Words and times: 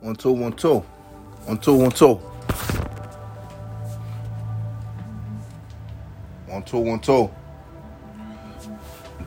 One 0.00 0.14
two 0.14 0.32
one 0.32 0.52
two. 0.52 0.78
One 1.46 1.58
two 1.58 1.74
one 1.74 1.90
two. 1.90 2.14
One 6.46 6.62
two 6.62 6.78
one 6.78 7.00
two. 7.00 7.30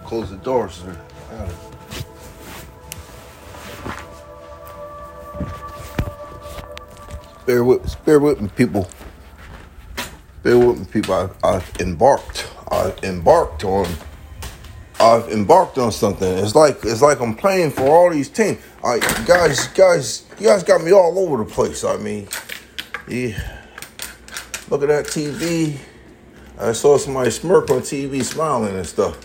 Close 0.05 0.29
the 0.29 0.37
door, 0.37 0.69
sir. 0.69 0.97
Bear 7.45 7.63
with, 7.63 8.05
bear 8.05 8.19
with 8.19 8.41
me, 8.41 8.49
people. 8.55 8.87
Bear 10.43 10.57
with 10.59 10.79
me, 10.79 10.85
people. 10.85 11.15
I, 11.15 11.29
I've 11.43 11.71
embarked. 11.79 12.47
I 12.69 12.93
embarked 13.03 13.63
on. 13.63 13.87
I've 14.99 15.29
embarked 15.29 15.77
on 15.77 15.93
something. 15.93 16.27
It's 16.37 16.55
like 16.55 16.79
it's 16.83 17.01
like 17.01 17.21
I'm 17.21 17.33
playing 17.33 17.71
for 17.71 17.83
all 17.83 18.09
these 18.09 18.27
teams. 18.27 18.59
I 18.83 18.99
guys, 19.25 19.67
guys, 19.69 20.25
you 20.37 20.47
guys 20.47 20.61
got 20.63 20.83
me 20.83 20.91
all 20.91 21.17
over 21.17 21.37
the 21.43 21.49
place. 21.49 21.85
I 21.85 21.95
mean, 21.97 22.27
yeah. 23.07 23.59
Look 24.69 24.83
at 24.83 24.89
that 24.89 25.05
TV. 25.05 25.77
I 26.59 26.73
saw 26.73 26.97
somebody 26.97 27.31
smirk 27.31 27.69
on 27.69 27.79
TV, 27.79 28.21
smiling 28.23 28.75
and 28.75 28.85
stuff. 28.85 29.15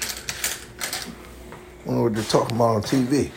I 1.85 1.89
wonder 1.89 2.05
what 2.05 2.15
they're 2.15 2.25
talking 2.25 2.55
about 2.55 2.77
on 2.77 2.83
TV. 2.83 3.31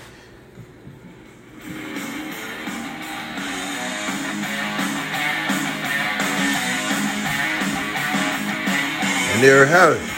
And 9.33 9.43
there 9.43 9.65
you 9.65 9.71
have 9.71 9.93
it. 9.93 10.16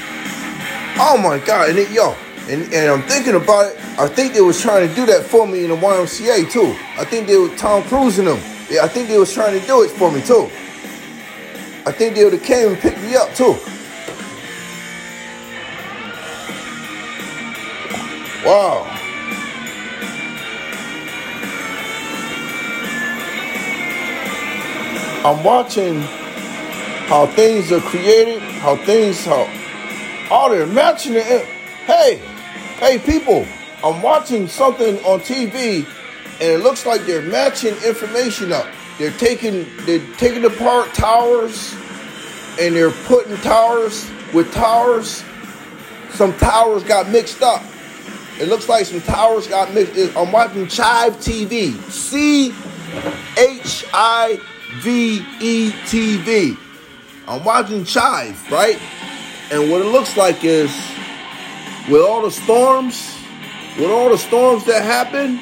Oh 1.02 1.18
my 1.18 1.40
God! 1.40 1.70
And 1.70 1.80
it, 1.80 1.92
yo, 1.92 2.14
and, 2.50 2.74
and 2.74 2.92
I'm 2.92 3.02
thinking 3.04 3.36
about 3.36 3.72
it. 3.72 3.80
I 3.98 4.06
think 4.06 4.34
they 4.34 4.42
was 4.42 4.62
trying 4.62 4.86
to 4.86 4.94
do 4.94 5.06
that 5.06 5.24
for 5.24 5.48
me 5.48 5.64
in 5.64 5.70
the 5.70 5.78
YMCA 5.78 6.52
too. 6.52 6.76
I 6.98 7.06
think 7.06 7.26
they 7.26 7.38
were 7.38 7.56
Tom 7.56 7.84
Cruise 7.84 8.20
and 8.20 8.28
them. 8.28 8.40
Yeah, 8.70 8.84
I 8.84 8.90
think 8.90 9.08
they 9.08 9.18
was 9.18 9.34
trying 9.34 9.58
to 9.58 9.66
do 9.66 9.82
it 9.84 9.92
for 9.92 10.12
me 10.12 10.22
too. 10.22 10.50
I 11.86 11.94
think 11.94 12.16
they 12.16 12.26
would 12.26 12.34
have 12.34 12.44
came 12.44 12.68
and 12.68 12.78
picked 12.78 13.02
me 13.02 13.16
up 13.16 13.34
too. 13.34 13.56
Wow. 18.46 18.86
I'm 25.24 25.44
watching 25.46 26.02
how 27.08 27.26
things 27.26 27.72
are 27.72 27.80
created, 27.80 28.42
how 28.42 28.76
things 28.76 29.26
how 29.26 29.48
oh 30.32 30.50
they're 30.50 30.66
matching 30.68 31.14
it. 31.16 31.46
Hey, 31.86 32.18
hey 32.78 33.00
people, 33.00 33.46
I'm 33.84 34.02
watching 34.02 34.48
something 34.48 34.98
on 35.06 35.20
TV 35.22 35.86
and 36.42 36.50
it 36.50 36.64
looks 36.64 36.86
like 36.86 37.06
they're 37.06 37.22
matching 37.22 37.76
information 37.86 38.52
up. 38.52 38.68
They're 38.98 39.12
taking 39.12 39.66
they're 39.86 40.06
taking 40.18 40.46
apart 40.46 40.94
towers 40.94 41.74
and 42.60 42.76
they're 42.76 42.92
putting 42.92 43.38
towers 43.38 44.10
with 44.34 44.54
towers. 44.54 45.24
Some 46.12 46.36
towers 46.38 46.84
got 46.84 47.10
mixed 47.10 47.42
up. 47.42 47.64
It 48.40 48.48
looks 48.48 48.70
like 48.70 48.86
some 48.86 49.02
towers 49.02 49.48
got 49.48 49.74
mixed. 49.74 50.16
I'm 50.16 50.32
watching 50.32 50.68
Chive 50.68 51.18
TV. 51.18 51.74
C 51.90 52.54
H 53.38 53.86
I 53.94 54.40
V 54.82 55.26
E 55.42 55.74
T 55.88 56.18
V. 56.18 56.58
I'm 57.28 57.44
watching 57.44 57.86
Chive, 57.86 58.52
right? 58.52 58.80
And 59.52 59.72
what 59.72 59.82
it 59.82 59.86
looks 59.86 60.16
like 60.16 60.44
is 60.44 60.70
with 61.90 62.02
all 62.02 62.22
the 62.22 62.32
storms, 62.32 63.18
with 63.78 63.90
all 63.90 64.10
the 64.10 64.18
storms 64.18 64.66
that 64.66 64.84
happen, 64.84 65.40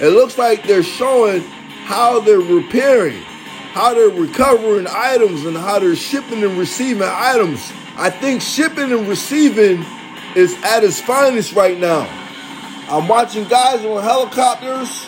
it 0.00 0.08
looks 0.14 0.38
like 0.38 0.64
they're 0.66 0.82
showing 0.82 1.42
how 1.84 2.20
they're 2.20 2.38
repairing, 2.38 3.20
how 3.72 3.92
they're 3.92 4.08
recovering 4.08 4.86
items, 4.88 5.44
and 5.44 5.56
how 5.56 5.78
they're 5.78 5.94
shipping 5.94 6.42
and 6.42 6.58
receiving 6.58 7.02
items. 7.02 7.60
I 7.96 8.08
think 8.08 8.40
shipping 8.40 8.90
and 8.90 9.06
receiving 9.06 9.84
is 10.34 10.56
at 10.62 10.82
its 10.82 11.00
finest 11.00 11.52
right 11.52 11.78
now. 11.78 12.08
I'm 12.88 13.06
watching 13.06 13.46
guys 13.48 13.84
on 13.84 14.02
helicopters, 14.02 15.06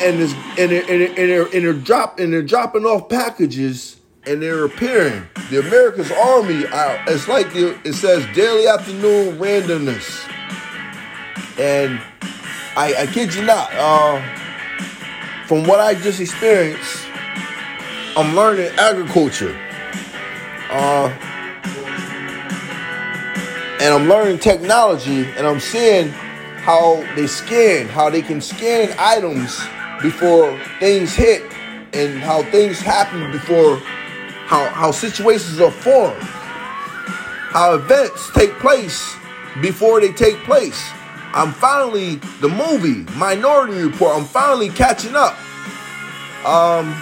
and 0.00 0.20
it's, 0.20 0.32
and 0.58 0.70
they're, 0.70 0.80
and 0.82 0.88
they're, 0.88 1.08
and 1.08 1.18
and 1.54 1.64
they're 1.64 2.14
and 2.18 2.32
they're 2.32 2.42
dropping 2.42 2.84
off 2.84 3.08
packages, 3.08 3.97
and 4.28 4.42
they're 4.42 4.66
appearing. 4.66 5.26
The 5.50 5.60
America's 5.60 6.12
Army, 6.12 6.66
uh, 6.66 7.02
it's 7.08 7.26
like 7.26 7.52
the, 7.54 7.78
it 7.84 7.94
says 7.94 8.24
daily 8.34 8.68
afternoon 8.68 9.38
randomness, 9.38 10.28
and 11.58 11.98
I, 12.76 12.94
I 12.98 13.06
kid 13.06 13.34
you 13.34 13.44
not. 13.44 13.70
Uh, 13.72 14.20
from 15.46 15.66
what 15.66 15.80
I 15.80 15.94
just 15.94 16.20
experienced, 16.20 17.06
I'm 18.16 18.36
learning 18.36 18.70
agriculture. 18.76 19.58
Uh, 20.70 21.08
and 23.80 23.94
I'm 23.94 24.08
learning 24.08 24.40
technology 24.40 25.24
and 25.24 25.46
I'm 25.46 25.60
seeing 25.60 26.08
how 26.08 26.96
they 27.14 27.26
scan, 27.26 27.88
how 27.88 28.10
they 28.10 28.20
can 28.20 28.42
scan 28.42 28.94
items 28.98 29.58
before 30.02 30.58
things 30.80 31.14
hit 31.14 31.42
and 31.94 32.18
how 32.18 32.42
things 32.50 32.80
happen 32.80 33.32
before 33.32 33.80
how, 34.48 34.64
how 34.70 34.90
situations 34.90 35.60
are 35.60 35.70
formed, 35.70 36.22
how 36.22 37.74
events 37.74 38.30
take 38.32 38.52
place 38.58 39.14
before 39.60 40.00
they 40.00 40.10
take 40.12 40.36
place. 40.44 40.88
I'm 41.34 41.52
finally 41.52 42.14
the 42.40 42.48
movie 42.48 43.04
Minority 43.18 43.82
Report. 43.82 44.16
I'm 44.16 44.24
finally 44.24 44.70
catching 44.70 45.14
up. 45.14 45.36
Um, 46.46 46.96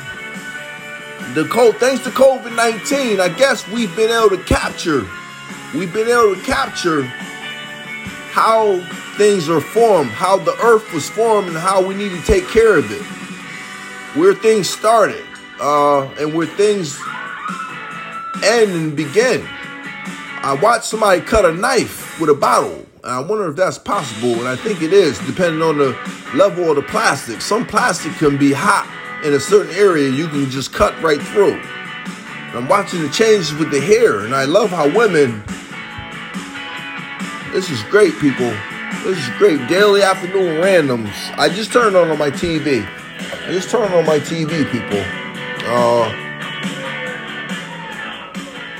the 1.34 1.44
code 1.48 1.76
thanks 1.76 2.02
to 2.02 2.10
COVID 2.10 2.56
nineteen, 2.56 3.20
I 3.20 3.28
guess 3.28 3.68
we've 3.68 3.94
been 3.94 4.10
able 4.10 4.36
to 4.36 4.42
capture 4.42 5.06
we've 5.72 5.92
been 5.92 6.08
able 6.08 6.34
to 6.34 6.42
capture 6.42 7.02
how 8.32 8.80
things 9.16 9.48
are 9.48 9.60
formed, 9.60 10.10
how 10.10 10.36
the 10.36 10.56
earth 10.62 10.92
was 10.92 11.08
formed, 11.08 11.48
and 11.48 11.56
how 11.56 11.86
we 11.86 11.94
need 11.94 12.10
to 12.10 12.22
take 12.22 12.48
care 12.48 12.76
of 12.76 12.90
it. 12.90 13.02
Where 14.18 14.34
things 14.34 14.68
started, 14.68 15.24
uh, 15.60 16.08
and 16.18 16.34
where 16.34 16.46
things 16.46 16.98
end 18.44 18.72
and 18.72 18.96
begin. 18.96 19.46
I 20.42 20.58
watched 20.62 20.84
somebody 20.84 21.20
cut 21.20 21.44
a 21.44 21.52
knife 21.52 22.20
with 22.20 22.30
a 22.30 22.34
bottle. 22.34 22.86
And 23.02 23.12
I 23.12 23.20
wonder 23.20 23.48
if 23.48 23.56
that's 23.56 23.78
possible, 23.78 24.34
and 24.34 24.48
I 24.48 24.56
think 24.56 24.82
it 24.82 24.92
is, 24.92 25.18
depending 25.26 25.62
on 25.62 25.78
the 25.78 25.96
level 26.34 26.70
of 26.70 26.76
the 26.76 26.82
plastic. 26.82 27.40
Some 27.40 27.64
plastic 27.64 28.12
can 28.14 28.36
be 28.36 28.52
hot 28.52 28.90
in 29.24 29.34
a 29.34 29.40
certain 29.40 29.74
area, 29.74 30.10
you 30.10 30.28
can 30.28 30.50
just 30.50 30.72
cut 30.72 31.00
right 31.02 31.20
through. 31.20 31.60
I'm 32.54 32.68
watching 32.68 33.02
the 33.02 33.08
changes 33.10 33.54
with 33.54 33.70
the 33.70 33.80
hair, 33.80 34.20
and 34.20 34.34
I 34.34 34.44
love 34.44 34.70
how 34.70 34.86
women. 34.96 35.42
This 37.52 37.70
is 37.70 37.82
great, 37.84 38.18
people. 38.18 38.52
This 39.04 39.18
is 39.18 39.28
great. 39.38 39.68
Daily 39.68 40.02
afternoon 40.02 40.60
randoms. 40.60 41.12
I 41.38 41.48
just 41.48 41.72
turned 41.72 41.96
on 41.96 42.10
on 42.10 42.18
my 42.18 42.30
TV. 42.30 42.86
I 42.86 43.52
just 43.52 43.70
turned 43.70 43.92
on 43.94 44.04
my 44.04 44.18
TV, 44.18 44.68
people. 44.70 45.04
Uh, 45.68 46.25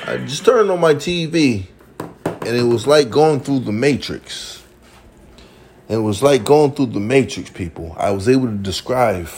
I 0.09 0.19
just 0.19 0.45
turned 0.45 0.71
on 0.71 0.79
my 0.79 0.95
TV, 0.95 1.67
and 1.99 2.47
it 2.47 2.63
was 2.63 2.87
like 2.87 3.11
going 3.11 3.41
through 3.41 3.61
the 3.61 3.73
Matrix. 3.73 4.63
It 5.89 5.97
was 5.97 6.23
like 6.23 6.45
going 6.45 6.75
through 6.75 6.87
the 6.87 7.01
Matrix, 7.01 7.51
people. 7.51 7.93
I 7.99 8.13
was 8.13 8.29
able 8.29 8.47
to 8.47 8.55
describe. 8.55 9.29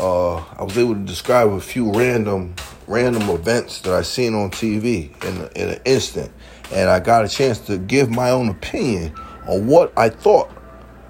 Uh, 0.00 0.38
I 0.38 0.64
was 0.64 0.76
able 0.76 0.94
to 0.94 1.00
describe 1.00 1.50
a 1.50 1.60
few 1.60 1.92
random 1.92 2.56
random 2.88 3.28
events 3.28 3.82
that 3.82 3.94
I 3.94 4.02
seen 4.02 4.34
on 4.34 4.50
TV 4.50 5.12
in, 5.24 5.48
in 5.54 5.68
an 5.74 5.80
instant, 5.84 6.32
and 6.72 6.90
I 6.90 6.98
got 6.98 7.24
a 7.24 7.28
chance 7.28 7.60
to 7.66 7.78
give 7.78 8.10
my 8.10 8.30
own 8.30 8.48
opinion 8.48 9.14
on 9.46 9.68
what 9.68 9.92
I 9.96 10.08
thought, 10.08 10.50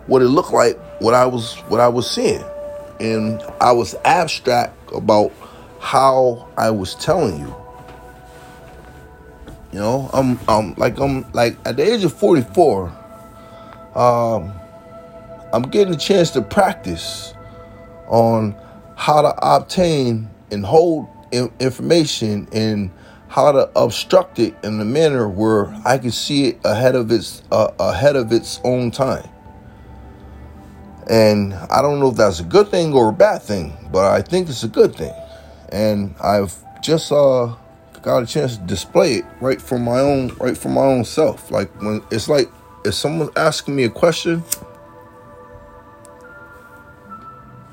what 0.08 0.20
it 0.20 0.28
looked 0.28 0.52
like, 0.52 0.78
what 1.00 1.14
I 1.14 1.24
was 1.24 1.54
what 1.68 1.80
I 1.80 1.88
was 1.88 2.10
seeing, 2.10 2.44
and 3.00 3.42
I 3.62 3.72
was 3.72 3.94
abstract 4.04 4.92
about 4.92 5.32
how 5.80 6.50
I 6.58 6.68
was 6.68 6.96
telling 6.96 7.40
you. 7.40 7.57
You 9.72 9.80
know, 9.80 10.10
I'm 10.12 10.38
I'm 10.48 10.74
like 10.76 10.98
I'm 10.98 11.30
like 11.32 11.58
at 11.66 11.76
the 11.76 11.82
age 11.82 12.04
of 12.04 12.14
44, 12.14 12.88
um, 13.94 14.52
I'm 15.52 15.62
getting 15.62 15.94
a 15.94 15.98
chance 15.98 16.30
to 16.32 16.42
practice 16.42 17.34
on 18.06 18.56
how 18.96 19.22
to 19.22 19.34
obtain 19.42 20.30
and 20.50 20.64
hold 20.64 21.08
information 21.60 22.48
and 22.52 22.90
how 23.28 23.52
to 23.52 23.70
obstruct 23.76 24.38
it 24.38 24.54
in 24.64 24.80
a 24.80 24.84
manner 24.84 25.28
where 25.28 25.68
I 25.84 25.98
can 25.98 26.10
see 26.10 26.48
it 26.48 26.60
ahead 26.64 26.94
of 26.96 27.12
its 27.12 27.42
uh, 27.52 27.70
ahead 27.78 28.16
of 28.16 28.32
its 28.32 28.60
own 28.64 28.90
time. 28.90 29.28
And 31.08 31.54
I 31.54 31.82
don't 31.82 32.00
know 32.00 32.10
if 32.10 32.16
that's 32.16 32.40
a 32.40 32.44
good 32.44 32.68
thing 32.68 32.94
or 32.94 33.10
a 33.10 33.12
bad 33.12 33.42
thing, 33.42 33.72
but 33.92 34.06
I 34.12 34.22
think 34.22 34.48
it's 34.48 34.64
a 34.64 34.68
good 34.68 34.94
thing. 34.94 35.14
And 35.70 36.14
I've 36.20 36.54
just 36.82 37.12
uh, 37.12 37.54
got 38.02 38.22
a 38.22 38.26
chance 38.26 38.56
to 38.56 38.62
display 38.64 39.14
it 39.14 39.24
right 39.40 39.60
from 39.60 39.84
my 39.84 40.00
own 40.00 40.28
right 40.40 40.56
from 40.56 40.74
my 40.74 40.82
own 40.82 41.04
self. 41.04 41.50
Like 41.50 41.70
when 41.82 42.02
it's 42.10 42.28
like 42.28 42.50
if 42.84 42.94
someone's 42.94 43.30
asking 43.36 43.76
me 43.76 43.84
a 43.84 43.90
question, 43.90 44.42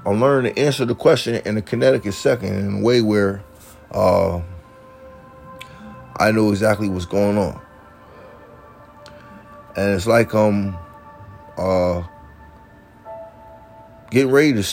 I'm 0.05 0.21
learning 0.21 0.53
to 0.53 0.61
answer 0.61 0.85
the 0.85 0.95
question 0.95 1.35
in 1.45 1.57
a 1.57 1.61
Connecticut 1.61 2.13
second 2.13 2.55
in 2.55 2.79
a 2.79 2.81
way 2.83 3.01
where 3.01 3.43
uh, 3.91 4.41
I 6.17 6.31
know 6.31 6.51
exactly 6.51 6.87
what's 6.89 7.05
going 7.05 7.37
on. 7.37 7.59
And 9.75 9.93
it's 9.93 10.07
like 10.07 10.33
um 10.33 10.77
uh 11.57 12.03
getting 14.11 14.31
ready 14.31 14.53
to 14.53 14.63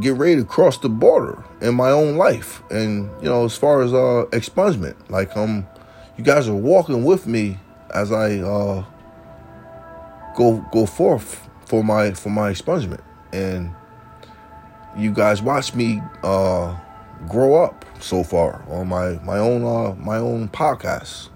get 0.00 0.14
ready 0.14 0.36
to 0.36 0.44
cross 0.44 0.78
the 0.78 0.88
border 0.88 1.42
in 1.60 1.74
my 1.74 1.90
own 1.90 2.16
life. 2.16 2.62
And 2.70 3.10
you 3.22 3.28
know, 3.28 3.44
as 3.44 3.56
far 3.56 3.82
as 3.82 3.92
uh 3.92 4.26
expungement, 4.30 4.96
like 5.10 5.36
um 5.36 5.66
you 6.16 6.24
guys 6.24 6.48
are 6.48 6.54
walking 6.54 7.04
with 7.04 7.26
me 7.26 7.58
as 7.94 8.12
I 8.12 8.38
uh 8.38 8.84
go 10.36 10.64
go 10.72 10.86
forth 10.86 11.48
for 11.66 11.82
my 11.82 12.12
for 12.12 12.30
my 12.30 12.50
expungement. 12.50 13.02
And 13.32 13.74
you 14.96 15.12
guys 15.12 15.42
watch 15.42 15.74
me 15.74 16.00
uh 16.22 16.76
grow 17.28 17.62
up 17.62 17.84
so 18.00 18.22
far 18.22 18.62
on 18.68 18.88
my 18.88 19.18
my 19.24 19.38
own 19.38 19.64
uh 19.64 19.94
my 19.96 20.16
own 20.18 20.48
podcast 20.48 21.28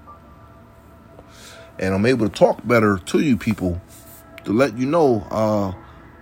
and 1.79 1.95
i'm 1.95 2.05
able 2.05 2.29
to 2.29 2.33
talk 2.33 2.67
better 2.67 2.99
to 2.99 3.21
you 3.21 3.37
people 3.37 3.81
to 4.45 4.53
let 4.53 4.77
you 4.77 4.87
know 4.87 5.27
uh 5.31 5.73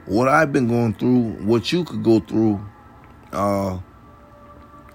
what 0.08 0.28
i've 0.28 0.52
been 0.52 0.68
going 0.68 0.94
through 0.94 1.32
what 1.44 1.70
you 1.72 1.84
could 1.84 2.02
go 2.02 2.20
through 2.20 2.60
uh 3.32 3.78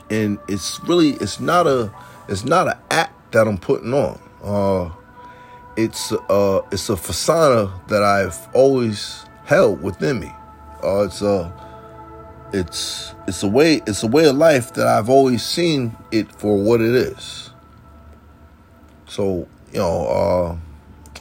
and 0.10 0.38
it's 0.48 0.80
really 0.83 1.12
it's 1.13 1.39
not 1.39 1.68
a 1.68 1.92
it's 2.27 2.44
not 2.44 2.68
an 2.68 2.77
act 2.92 3.31
that 3.31 3.48
i'm 3.48 3.57
putting 3.57 3.94
on 3.94 4.19
uh 4.44 4.92
it's 5.77 6.12
uh 6.12 6.62
it's 6.71 6.89
a 6.89 6.98
facade 6.98 7.69
that 7.88 8.04
i've 8.04 8.38
always 8.54 9.25
held 9.45 9.81
within 9.81 10.19
me 10.19 10.31
uh 10.83 11.04
it's 11.04 11.21
a 11.21 11.63
it's 12.54 13.15
it's 13.27 13.42
a 13.44 13.48
way 13.48 13.81
it's 13.88 14.04
a 14.04 14.07
way 14.07 14.25
of 14.25 14.36
life 14.36 14.74
that 14.75 14.88
I've 14.88 15.10
always 15.10 15.44
seen 15.44 15.98
it 16.12 16.31
for 16.31 16.56
what 16.56 16.80
it 16.80 16.94
is. 16.95 17.50
So 19.07 19.48
you 19.71 19.80
know, 19.80 20.07
uh, 20.07 20.57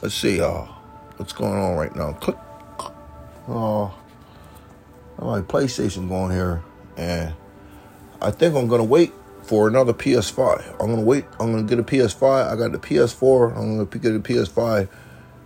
let's 0.01 0.13
see, 0.13 0.39
uh, 0.39 0.65
what's 1.17 1.33
going 1.33 1.57
on 1.57 1.75
right 1.75 1.93
now? 1.95 2.13
Click. 2.13 2.37
Uh, 3.47 3.89
my 5.19 5.41
PlayStation 5.41 6.07
going 6.07 6.31
here, 6.31 6.63
and 6.97 7.33
I 8.21 8.31
think 8.31 8.55
I'm 8.55 8.67
gonna 8.67 8.83
wait 8.83 9.11
for 9.43 9.67
another 9.67 9.93
PS5. 9.93 10.75
I'm 10.79 10.89
gonna 10.89 11.01
wait. 11.01 11.25
I'm 11.39 11.51
gonna 11.51 11.63
get 11.63 11.79
a 11.79 11.83
PS5. 11.83 12.51
I 12.51 12.55
got 12.55 12.71
the 12.71 12.79
PS4. 12.79 13.57
I'm 13.57 13.77
gonna 13.77 13.85
get 13.85 14.15
a 14.15 14.19
PS5, 14.19 14.87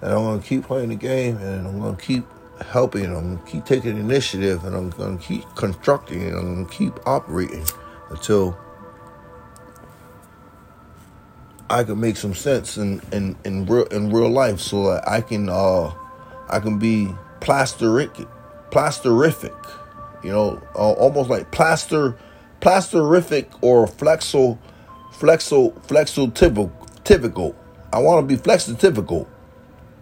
and 0.02 0.12
I'm 0.12 0.24
gonna 0.24 0.42
keep 0.42 0.64
playing 0.66 0.90
the 0.90 0.96
game, 0.96 1.38
and 1.38 1.68
I'm 1.68 1.80
gonna 1.80 1.98
keep 1.98 2.26
helping. 2.62 3.06
I'm 3.06 3.38
gonna 3.38 3.50
keep 3.50 3.66
taking 3.66 3.98
initiative, 3.98 4.64
and 4.64 4.76
I'm 4.76 4.92
gonna 4.92 5.18
keep 5.18 5.44
constructing, 5.56 6.22
and 6.24 6.38
I'm 6.38 6.54
gonna 6.56 6.76
keep 6.76 6.94
operating 7.08 7.66
until 8.12 8.58
I 11.70 11.84
can 11.84 12.00
make 12.00 12.18
some 12.18 12.36
sense 12.36 12.78
in 12.78 13.02
in 13.12 13.36
in 13.44 13.66
real 13.66 13.86
in 13.86 14.12
real 14.12 14.30
life, 14.30 14.60
so 14.60 14.92
that 14.92 15.08
I 15.08 15.22
can 15.22 15.50
uh 15.50 15.92
I 16.48 16.60
can 16.60 16.78
be 16.78 17.14
plasterific, 17.40 18.28
plasterific, 18.72 19.56
you 20.24 20.32
know, 20.32 20.62
uh, 20.76 20.92
almost 20.94 21.30
like 21.30 21.52
plaster 21.52 22.18
plasterific 22.62 23.48
or 23.62 23.86
flexo 23.86 24.58
flexo 25.12 25.74
flexo 25.88 26.34
typical 26.34 26.72
typical. 27.04 27.56
I 27.94 28.00
want 28.00 28.28
to 28.28 28.36
be 28.36 28.42
flexo 28.42 29.28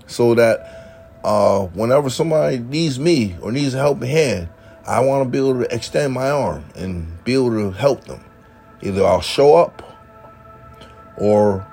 so 0.07 0.35
that 0.35 1.19
uh, 1.23 1.65
whenever 1.67 2.09
somebody 2.09 2.59
needs 2.59 2.99
me 2.99 3.35
or 3.41 3.51
needs 3.51 3.73
a 3.73 3.77
helping 3.77 4.09
hand, 4.09 4.49
I 4.87 4.99
want 5.01 5.23
to 5.23 5.29
be 5.29 5.37
able 5.37 5.63
to 5.63 5.73
extend 5.73 6.13
my 6.13 6.29
arm 6.29 6.65
and 6.75 7.23
be 7.23 7.33
able 7.33 7.51
to 7.51 7.71
help 7.71 8.05
them. 8.05 8.23
Either 8.81 9.05
I'll 9.05 9.21
show 9.21 9.55
up 9.55 9.81
or 11.17 11.65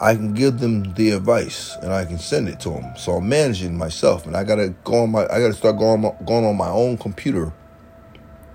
I 0.00 0.14
can 0.14 0.32
give 0.32 0.60
them 0.60 0.94
the 0.94 1.10
advice 1.10 1.76
and 1.82 1.92
I 1.92 2.06
can 2.06 2.18
send 2.18 2.48
it 2.48 2.58
to 2.60 2.70
them. 2.70 2.94
So 2.96 3.12
I'm 3.12 3.28
managing 3.28 3.76
myself, 3.76 4.26
and 4.26 4.34
I 4.34 4.44
gotta 4.44 4.74
go 4.84 5.02
on 5.02 5.10
my. 5.10 5.24
I 5.24 5.40
gotta 5.40 5.52
start 5.52 5.78
going 5.78 6.00
going 6.24 6.44
on 6.44 6.56
my 6.56 6.70
own 6.70 6.96
computer 6.96 7.52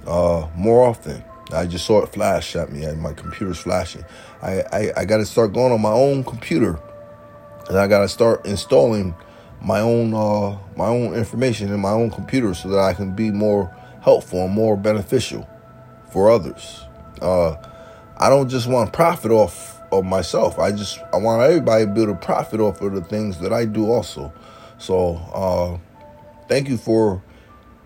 uh, 0.07 0.47
more 0.55 0.83
often. 0.83 1.23
I 1.53 1.67
just 1.67 1.85
saw 1.85 2.01
it 2.01 2.09
flash 2.09 2.55
at 2.55 2.71
me, 2.71 2.83
and 2.83 2.99
my 2.99 3.13
computer's 3.13 3.59
flashing. 3.59 4.03
I, 4.41 4.63
I, 4.71 4.91
I 4.97 5.05
gotta 5.05 5.25
start 5.25 5.53
going 5.53 5.71
on 5.71 5.81
my 5.81 5.91
own 5.91 6.23
computer, 6.23 6.79
and 7.69 7.77
I 7.77 7.87
gotta 7.87 8.09
start 8.09 8.45
installing 8.47 9.13
my 9.61 9.79
own 9.81 10.13
uh, 10.13 10.57
my 10.75 10.87
own 10.87 11.13
information 11.13 11.71
in 11.71 11.79
my 11.79 11.91
own 11.91 12.09
computer 12.09 12.55
so 12.55 12.69
that 12.69 12.79
I 12.79 12.93
can 12.93 13.15
be 13.15 13.29
more 13.29 13.75
helpful 14.01 14.45
and 14.45 14.53
more 14.53 14.75
beneficial 14.75 15.47
for 16.11 16.31
others. 16.31 16.81
Uh, 17.21 17.55
I 18.17 18.29
don't 18.29 18.49
just 18.49 18.67
want 18.67 18.91
to 18.91 18.95
profit 18.95 19.31
off 19.31 19.74
of 19.99 20.05
myself. 20.05 20.59
I 20.59 20.71
just 20.71 20.99
I 21.13 21.17
want 21.17 21.41
everybody 21.41 21.85
to 21.85 21.91
be 21.91 22.03
able 22.03 22.13
to 22.13 22.19
profit 22.19 22.59
off 22.59 22.81
of 22.81 22.93
the 22.93 23.01
things 23.01 23.39
that 23.39 23.53
I 23.53 23.65
do 23.65 23.91
also. 23.91 24.33
So 24.77 25.15
uh, 25.33 25.77
thank 26.47 26.69
you 26.69 26.77
for 26.77 27.21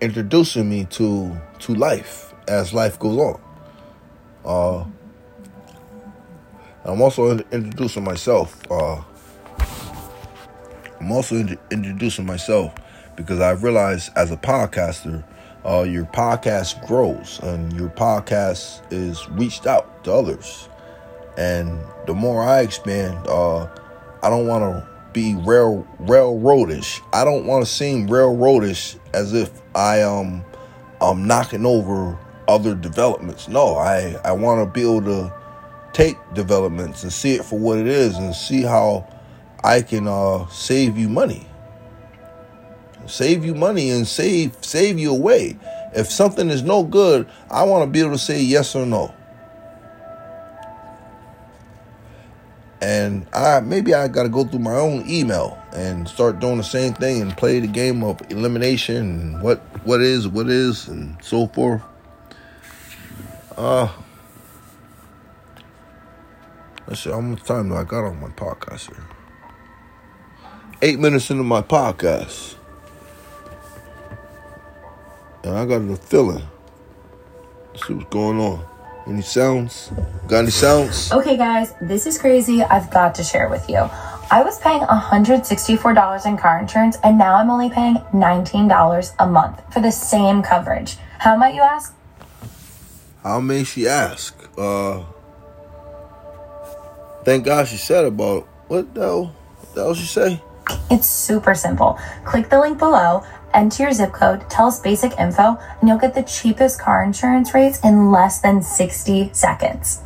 introducing 0.00 0.68
me 0.68 0.84
to 0.86 1.40
to 1.60 1.74
life 1.74 2.34
as 2.48 2.72
life 2.72 2.98
goes 2.98 3.18
on. 3.18 3.40
Uh, 4.44 4.84
I'm 6.84 7.02
also 7.02 7.38
introducing 7.52 8.04
myself. 8.04 8.60
Uh, 8.70 9.02
I'm 10.98 11.12
also 11.12 11.36
in- 11.36 11.58
introducing 11.70 12.26
myself 12.26 12.74
because 13.16 13.40
I 13.40 13.50
realized 13.52 14.10
as 14.16 14.30
a 14.30 14.36
podcaster, 14.36 15.22
uh, 15.64 15.82
your 15.82 16.06
podcast 16.06 16.86
grows 16.86 17.38
and 17.42 17.72
your 17.74 17.90
podcast 17.90 18.80
is 18.90 19.28
reached 19.30 19.66
out 19.66 20.02
to 20.04 20.12
others. 20.12 20.69
And 21.36 21.80
the 22.06 22.14
more 22.14 22.42
I 22.42 22.60
expand, 22.60 23.26
uh, 23.26 23.68
I 24.22 24.30
don't 24.30 24.46
want 24.46 24.62
to 24.62 24.88
be 25.12 25.34
rail 25.34 25.86
railroadish. 26.00 27.00
I 27.12 27.24
don't 27.24 27.46
want 27.46 27.64
to 27.64 27.70
seem 27.70 28.08
railroadish 28.08 28.98
as 29.12 29.32
if 29.32 29.50
I 29.74 30.02
um 30.02 30.44
I'm 31.00 31.26
knocking 31.26 31.66
over 31.66 32.18
other 32.46 32.74
developments. 32.74 33.48
No, 33.48 33.76
I 33.76 34.16
I 34.24 34.32
want 34.32 34.66
to 34.66 34.72
be 34.72 34.82
able 34.82 35.02
to 35.02 35.32
take 35.92 36.16
developments 36.34 37.02
and 37.02 37.12
see 37.12 37.34
it 37.34 37.44
for 37.44 37.58
what 37.58 37.78
it 37.78 37.86
is 37.86 38.16
and 38.16 38.34
see 38.34 38.62
how 38.62 39.06
I 39.62 39.82
can 39.82 40.06
uh, 40.06 40.46
save 40.48 40.96
you 40.96 41.08
money. 41.08 41.46
Save 43.06 43.44
you 43.44 43.54
money 43.54 43.90
and 43.90 44.06
save 44.06 44.56
save 44.60 44.98
you 44.98 45.10
away. 45.10 45.58
If 45.94 46.10
something 46.10 46.50
is 46.50 46.62
no 46.62 46.84
good, 46.84 47.28
I 47.50 47.64
want 47.64 47.84
to 47.84 47.90
be 47.90 48.00
able 48.00 48.12
to 48.12 48.18
say 48.18 48.40
yes 48.40 48.76
or 48.76 48.86
no. 48.86 49.12
And 52.80 53.26
I 53.32 53.60
maybe 53.60 53.94
I 53.94 54.08
got 54.08 54.22
to 54.22 54.28
go 54.28 54.44
through 54.44 54.60
my 54.60 54.74
own 54.74 55.08
email 55.08 55.58
and 55.72 56.08
start 56.08 56.40
doing 56.40 56.56
the 56.56 56.64
same 56.64 56.94
thing 56.94 57.20
and 57.20 57.36
play 57.36 57.60
the 57.60 57.66
game 57.66 58.02
of 58.02 58.20
elimination 58.30 58.96
and 58.96 59.42
what 59.42 59.58
what 59.84 60.00
is 60.00 60.26
what 60.26 60.48
is 60.48 60.88
and 60.88 61.16
so 61.22 61.46
forth. 61.48 61.82
Uh 63.56 63.88
let's 66.86 67.02
see 67.02 67.10
how 67.10 67.20
much 67.20 67.42
time 67.44 67.68
do 67.68 67.74
I 67.74 67.84
got 67.84 68.04
on 68.04 68.20
my 68.20 68.28
podcast 68.28 68.94
here 68.94 69.04
eight 70.82 70.98
minutes 70.98 71.30
into 71.30 71.42
my 71.42 71.60
podcast. 71.60 72.54
And 75.44 75.56
I 75.56 75.66
got 75.66 75.82
a 75.82 75.96
feeling. 75.96 76.42
Let's 77.72 77.86
see 77.86 77.94
what's 77.94 78.08
going 78.08 78.38
on. 78.38 78.69
Any 79.06 79.22
sounds? 79.22 79.90
Got 80.28 80.40
any 80.40 80.50
sounds? 80.50 81.10
Okay, 81.12 81.36
guys, 81.36 81.74
this 81.80 82.06
is 82.06 82.18
crazy. 82.18 82.62
I've 82.62 82.90
got 82.90 83.14
to 83.16 83.24
share 83.24 83.48
with 83.48 83.68
you. 83.68 83.88
I 84.32 84.42
was 84.44 84.60
paying 84.60 84.82
$164 84.82 86.26
in 86.26 86.36
car 86.36 86.60
insurance, 86.60 86.96
and 87.02 87.18
now 87.18 87.34
I'm 87.34 87.50
only 87.50 87.68
paying 87.70 87.96
$19 88.12 89.14
a 89.18 89.26
month 89.26 89.60
for 89.72 89.80
the 89.80 89.90
same 89.90 90.42
coverage. 90.42 90.96
How 91.18 91.36
might 91.36 91.54
you 91.54 91.62
ask? 91.62 91.94
How 93.24 93.40
may 93.40 93.64
she 93.64 93.88
ask? 93.88 94.36
Uh, 94.56 95.02
thank 97.24 97.44
God 97.44 97.66
she 97.66 97.76
said 97.76 98.04
about 98.04 98.46
what 98.68 98.94
the 98.94 99.00
hell? 99.00 99.26
What 99.26 99.74
the 99.74 99.82
hell 99.82 99.94
she 99.94 100.06
say? 100.06 100.40
It's 100.90 101.06
super 101.06 101.54
simple. 101.54 101.98
Click 102.24 102.48
the 102.48 102.60
link 102.60 102.78
below, 102.78 103.24
enter 103.54 103.84
your 103.84 103.92
zip 103.92 104.12
code, 104.12 104.48
tell 104.50 104.66
us 104.68 104.80
basic 104.80 105.18
info, 105.18 105.58
and 105.80 105.88
you'll 105.88 105.98
get 105.98 106.14
the 106.14 106.22
cheapest 106.22 106.80
car 106.80 107.04
insurance 107.04 107.54
rates 107.54 107.80
in 107.84 108.10
less 108.10 108.40
than 108.40 108.62
60 108.62 109.30
seconds. 109.32 110.00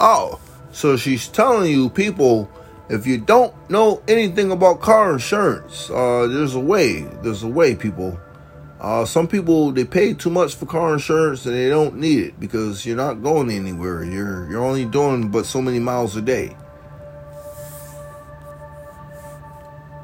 Oh, 0.00 0.40
so 0.72 0.96
she's 0.96 1.28
telling 1.28 1.70
you 1.70 1.88
people 1.90 2.50
if 2.88 3.06
you 3.06 3.18
don't 3.18 3.54
know 3.70 4.02
anything 4.06 4.50
about 4.50 4.80
car 4.80 5.14
insurance, 5.14 5.88
uh, 5.88 6.26
there's 6.26 6.54
a 6.54 6.60
way. 6.60 7.02
There's 7.22 7.42
a 7.42 7.48
way, 7.48 7.74
people. 7.74 8.20
Uh, 8.80 9.04
some 9.04 9.28
people 9.28 9.70
they 9.70 9.84
pay 9.84 10.12
too 10.12 10.28
much 10.28 10.56
for 10.56 10.66
car 10.66 10.92
insurance 10.92 11.46
and 11.46 11.54
they 11.54 11.68
don't 11.68 11.96
need 11.96 12.18
it 12.18 12.40
because 12.40 12.84
you're 12.84 12.96
not 12.96 13.22
going 13.22 13.48
anywhere. 13.48 14.04
You're 14.04 14.50
you're 14.50 14.64
only 14.64 14.84
doing 14.84 15.30
but 15.30 15.46
so 15.46 15.62
many 15.62 15.78
miles 15.78 16.16
a 16.16 16.20
day. 16.20 16.56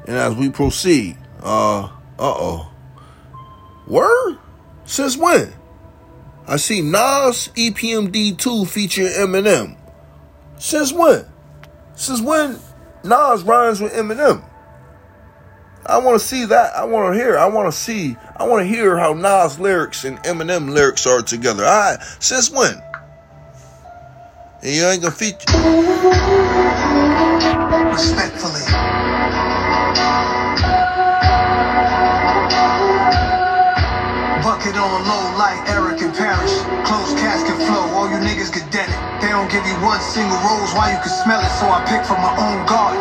And 0.07 0.17
as 0.17 0.33
we 0.33 0.49
proceed, 0.49 1.17
uh, 1.43 1.89
uh 2.19 2.35
oh. 2.37 2.71
Word? 3.87 4.37
Since 4.85 5.17
when? 5.17 5.53
I 6.47 6.57
see 6.57 6.81
Nas 6.81 7.49
EPMD 7.55 8.37
2 8.37 8.65
featuring 8.65 9.07
Eminem. 9.07 9.77
Since 10.57 10.91
when? 10.91 11.25
Since 11.95 12.21
when 12.21 12.59
Nas 13.03 13.43
rhymes 13.43 13.79
with 13.79 13.93
Eminem? 13.93 14.43
I 15.85 15.97
want 15.99 16.19
to 16.19 16.27
see 16.27 16.45
that. 16.45 16.75
I 16.75 16.83
want 16.83 17.13
to 17.13 17.19
hear. 17.19 17.37
I 17.37 17.47
want 17.47 17.71
to 17.71 17.77
see. 17.77 18.17
I 18.35 18.45
want 18.45 18.61
to 18.61 18.67
hear 18.67 18.97
how 18.97 19.13
Nas 19.13 19.59
lyrics 19.59 20.03
and 20.03 20.17
Eminem 20.19 20.69
lyrics 20.69 21.07
are 21.07 21.21
together. 21.21 21.63
All 21.63 21.69
right. 21.71 21.97
Since 22.19 22.51
when? 22.51 22.75
And 24.61 24.75
you 24.75 24.85
ain't 24.85 25.01
gonna 25.01 25.15
feature. 25.15 25.45
Respectfully. 27.91 29.18
Bucket 34.59 34.75
on 34.75 35.07
low 35.07 35.39
like 35.39 35.55
Erick 35.71 36.03
and 36.03 36.11
Parrish. 36.11 36.51
Closed 36.83 37.15
casket 37.15 37.55
flow, 37.63 37.95
all 37.95 38.11
you 38.11 38.19
niggas 38.19 38.51
get 38.51 38.67
dead. 38.75 38.91
They 39.23 39.31
don't 39.31 39.47
give 39.47 39.63
you 39.63 39.71
one 39.79 40.03
single 40.03 40.35
rose, 40.43 40.75
why 40.75 40.91
you 40.91 40.99
can 40.99 41.15
smell 41.23 41.39
it, 41.39 41.47
so 41.63 41.71
I 41.71 41.79
pick 41.87 42.03
from 42.03 42.19
my 42.19 42.35
own 42.35 42.67
garden. 42.67 42.99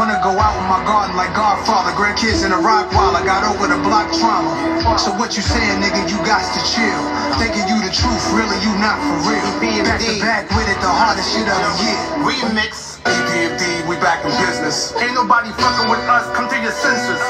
Wanna 0.00 0.16
go 0.24 0.32
out 0.32 0.56
in 0.56 0.64
my 0.64 0.80
garden 0.88 1.12
like 1.12 1.28
Godfather, 1.36 1.92
grandkids 1.92 2.40
in 2.40 2.56
a 2.56 2.60
rock 2.64 2.88
while 2.96 3.12
I 3.12 3.20
got 3.20 3.44
over 3.44 3.68
the 3.68 3.76
block 3.84 4.08
trauma. 4.16 4.48
So 4.96 5.12
what 5.20 5.36
you 5.36 5.44
saying, 5.44 5.84
nigga, 5.84 6.08
you 6.08 6.16
got 6.24 6.40
to 6.40 6.60
chill. 6.72 7.00
Thinking 7.36 7.68
you 7.68 7.84
the 7.84 7.92
truth, 7.92 8.24
really 8.32 8.56
you 8.64 8.72
not 8.80 8.96
for 8.96 9.28
real. 9.28 9.44
Back 9.84 10.00
to 10.00 10.16
back 10.24 10.48
with 10.56 10.72
it, 10.72 10.80
the 10.80 10.88
hardest 10.88 11.36
shit 11.36 11.44
of 11.44 11.52
the 11.52 11.72
year. 11.84 12.00
Remix. 12.24 12.96
EPMD, 13.04 13.84
we 13.92 14.00
back 14.00 14.24
in 14.24 14.32
business. 14.40 14.96
Ain't 14.96 15.12
nobody 15.12 15.52
fucking 15.60 15.90
with 15.92 16.00
us, 16.08 16.24
come 16.32 16.48
to 16.48 16.56
your 16.56 16.72
senses. 16.72 17.20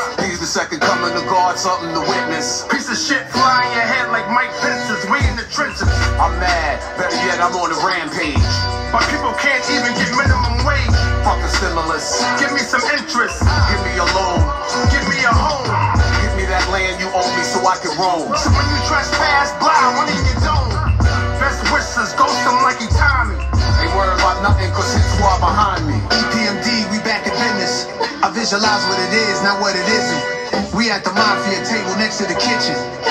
The 0.44 0.52
second 0.52 0.84
coming 0.84 1.16
of 1.16 1.24
God, 1.24 1.56
something 1.56 1.88
to 1.96 2.04
witness. 2.04 2.68
Piece 2.68 2.92
of 2.92 3.00
shit 3.00 3.24
flying 3.32 3.72
your 3.72 3.88
head 3.88 4.12
like 4.12 4.28
Mike 4.28 4.52
Pence's, 4.60 5.00
we 5.08 5.16
in 5.24 5.40
the 5.40 5.48
trenches. 5.48 5.88
I'm 6.20 6.36
mad, 6.36 6.84
better 7.00 7.16
yet, 7.24 7.40
I'm 7.40 7.56
on 7.56 7.72
a 7.72 7.80
rampage. 7.80 8.52
My 8.92 9.00
people 9.08 9.32
can't 9.40 9.64
even 9.72 9.88
get 9.96 10.04
minimum 10.12 10.60
wage. 10.68 10.92
Fuck 11.24 11.40
the 11.40 11.48
stimulus. 11.48 12.20
Give 12.36 12.52
me 12.52 12.60
some 12.60 12.84
interest. 12.92 13.40
Give 13.72 13.80
me 13.88 13.96
a 13.96 14.04
loan. 14.12 14.44
Give 14.92 15.08
me 15.08 15.16
a 15.24 15.32
home. 15.32 15.64
Give 16.20 16.36
me 16.36 16.44
that 16.52 16.68
land 16.68 17.00
you 17.00 17.08
owe 17.08 17.24
me 17.24 17.44
so 17.48 17.64
I 17.64 17.80
can 17.80 17.96
roam. 17.96 18.28
So 18.36 18.52
when 18.52 18.68
you 18.68 18.80
trespass, 18.84 19.48
blah, 19.64 19.96
one 19.96 20.12
in 20.12 20.20
your 20.28 20.44
dome. 20.44 20.76
Best 21.40 21.64
wishes, 21.72 22.12
ghost 22.20 22.36
them 22.44 22.60
like 22.60 22.84
he 22.84 22.88
Tommy. 22.92 23.53
Worried 23.94 24.18
about 24.18 24.42
nothing 24.42 24.70
cause 24.72 24.92
his 24.92 25.06
squad 25.14 25.38
behind 25.38 25.86
me. 25.86 25.94
EPMD, 26.10 26.90
we 26.90 26.98
back 27.06 27.26
in 27.26 27.32
business. 27.38 27.86
I 28.22 28.30
visualize 28.34 28.82
what 28.90 28.98
it 28.98 29.14
is, 29.14 29.42
not 29.42 29.60
what 29.60 29.76
it 29.76 29.86
isn't. 29.86 30.74
We 30.74 30.90
at 30.90 31.04
the 31.04 31.12
mafia 31.12 31.62
table 31.64 31.94
next 31.96 32.18
to 32.18 32.24
the 32.26 32.34
kitchen. 32.34 33.03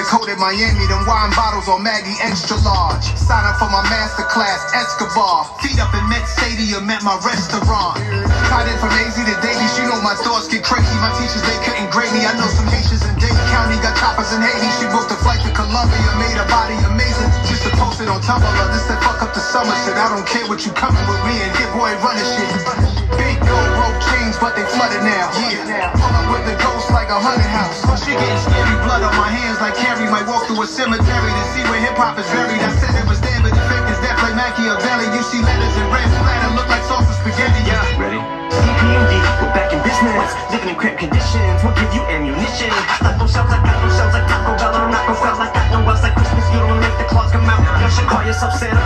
In 0.00 0.40
Miami. 0.40 0.88
Them 0.88 1.04
wine 1.04 1.28
bottles 1.36 1.68
on 1.68 1.84
Maggie 1.84 2.16
extra 2.24 2.56
large. 2.64 3.04
Sign 3.20 3.44
up 3.44 3.60
for 3.60 3.68
my 3.68 3.84
master 3.92 4.24
class, 4.32 4.64
Escobar. 4.72 5.44
Feet 5.60 5.76
up 5.76 5.92
in 5.92 6.00
Met 6.08 6.24
Stadium 6.24 6.88
at 6.88 7.04
my 7.04 7.20
restaurant. 7.20 8.00
Tied 8.48 8.64
in 8.64 8.80
from 8.80 8.88
AZ 8.96 9.12
to 9.12 9.36
Davies, 9.44 9.76
you 9.76 9.84
know 9.84 10.00
my 10.00 10.16
thoughts 10.16 10.48
get 10.48 10.64
crazy. 10.64 10.88
My 11.04 11.12
teachers, 11.20 11.44
they 11.44 11.58
couldn't 11.68 11.92
grade 11.92 12.08
me. 12.16 12.24
I 12.24 12.32
know 12.32 12.48
some 12.48 12.64
Haitians 12.72 13.04
in 13.04 13.12
Dade 13.20 13.36
County 13.52 13.76
got 13.84 13.92
choppers 14.00 14.32
in 14.32 14.40
Haiti. 14.40 14.72
She 14.80 14.88
booked 14.88 15.12
a 15.12 15.20
flight 15.20 15.44
to 15.44 15.52
Colombia, 15.52 16.00
made 16.16 16.32
her 16.40 16.48
body 16.48 16.80
amazing. 16.88 17.28
Just 17.44 17.68
to 17.68 17.70
post 17.76 18.00
it 18.00 18.08
on 18.08 18.24
Tumblr. 18.24 18.48
This 18.72 18.88
said 18.88 19.04
fuck 19.04 19.20
up 19.20 19.36
the 19.36 19.44
summer 19.44 19.76
shit. 19.84 20.00
I 20.00 20.08
don't 20.08 20.24
care 20.24 20.48
what 20.48 20.64
you 20.64 20.72
coming 20.72 21.04
with 21.12 21.20
me 21.28 21.36
and 21.44 21.52
Hit-Boy 21.60 21.92
running 22.00 22.24
shit. 22.24 22.89
Big 23.18 23.36
gold 23.42 23.72
rope 23.78 23.98
chains, 24.10 24.36
but 24.38 24.54
they 24.54 24.66
flooded 24.74 25.02
now. 25.02 25.30
Yeah. 25.50 25.90
Pull 25.94 26.10
up 26.10 26.26
with 26.30 26.44
the 26.46 26.56
ghost 26.62 26.90
like 26.90 27.08
a 27.08 27.18
hundred 27.18 27.50
house. 27.50 27.82
She 28.04 28.18
getting 28.18 28.42
scary, 28.42 28.74
blood 28.82 29.06
on 29.06 29.14
my 29.14 29.30
hands 29.30 29.62
like 29.62 29.78
Carrie. 29.78 30.10
Might 30.10 30.26
walk 30.26 30.50
through 30.50 30.62
a 30.62 30.66
cemetery 30.66 31.30
to 31.30 31.44
see 31.54 31.62
where 31.70 31.78
hip 31.78 31.94
hop 31.94 32.18
is 32.18 32.26
buried. 32.34 32.58
I 32.58 32.74
said 32.74 32.90
it 32.98 33.06
was 33.06 33.22
there, 33.22 33.38
but 33.38 33.54
the 33.54 33.62
fake 33.70 33.86
is 33.86 34.00
death 34.02 34.18
like 34.18 34.34
Machiavelli. 34.34 35.06
You 35.14 35.22
see 35.22 35.38
letters 35.38 35.74
in 35.78 35.86
red 35.94 36.10
splatter, 36.10 36.50
look 36.58 36.66
like 36.66 36.82
sauce 36.90 37.06
and 37.06 37.18
spaghetti. 37.22 37.62
Yeah. 37.70 37.78
Ready? 38.02 38.18
EPMD, 38.18 39.12
we're 39.38 39.54
back 39.54 39.70
in 39.70 39.78
business. 39.86 40.34
Living 40.50 40.74
in 40.74 40.76
cramped 40.80 40.98
conditions, 40.98 41.62
we'll 41.62 41.76
give 41.78 41.92
you 41.94 42.02
ammunition. 42.10 42.74
Stuck 42.98 43.14
no 43.14 43.30
shells, 43.30 43.52
I 43.54 43.62
got 43.62 43.78
no 43.78 43.88
shells 43.94 44.10
like 44.10 44.26
Taco 44.26 44.58
Bell. 44.58 44.74
I'm 44.74 44.90
not 44.90 45.06
gon' 45.06 45.18
fail 45.22 45.38
like 45.38 45.54
got 45.54 45.70
no 45.70 45.86
else 45.86 46.02
like 46.02 46.18
Christmas. 46.18 46.42
You 46.50 46.58
don't 46.58 46.82
make 46.82 46.96
the 46.98 47.06
claws 47.06 47.30
come 47.30 47.46
out. 47.46 47.62
You 47.78 47.90
should 47.94 48.08
call 48.10 48.26
yourself 48.26 48.58
Santa. 48.58 48.79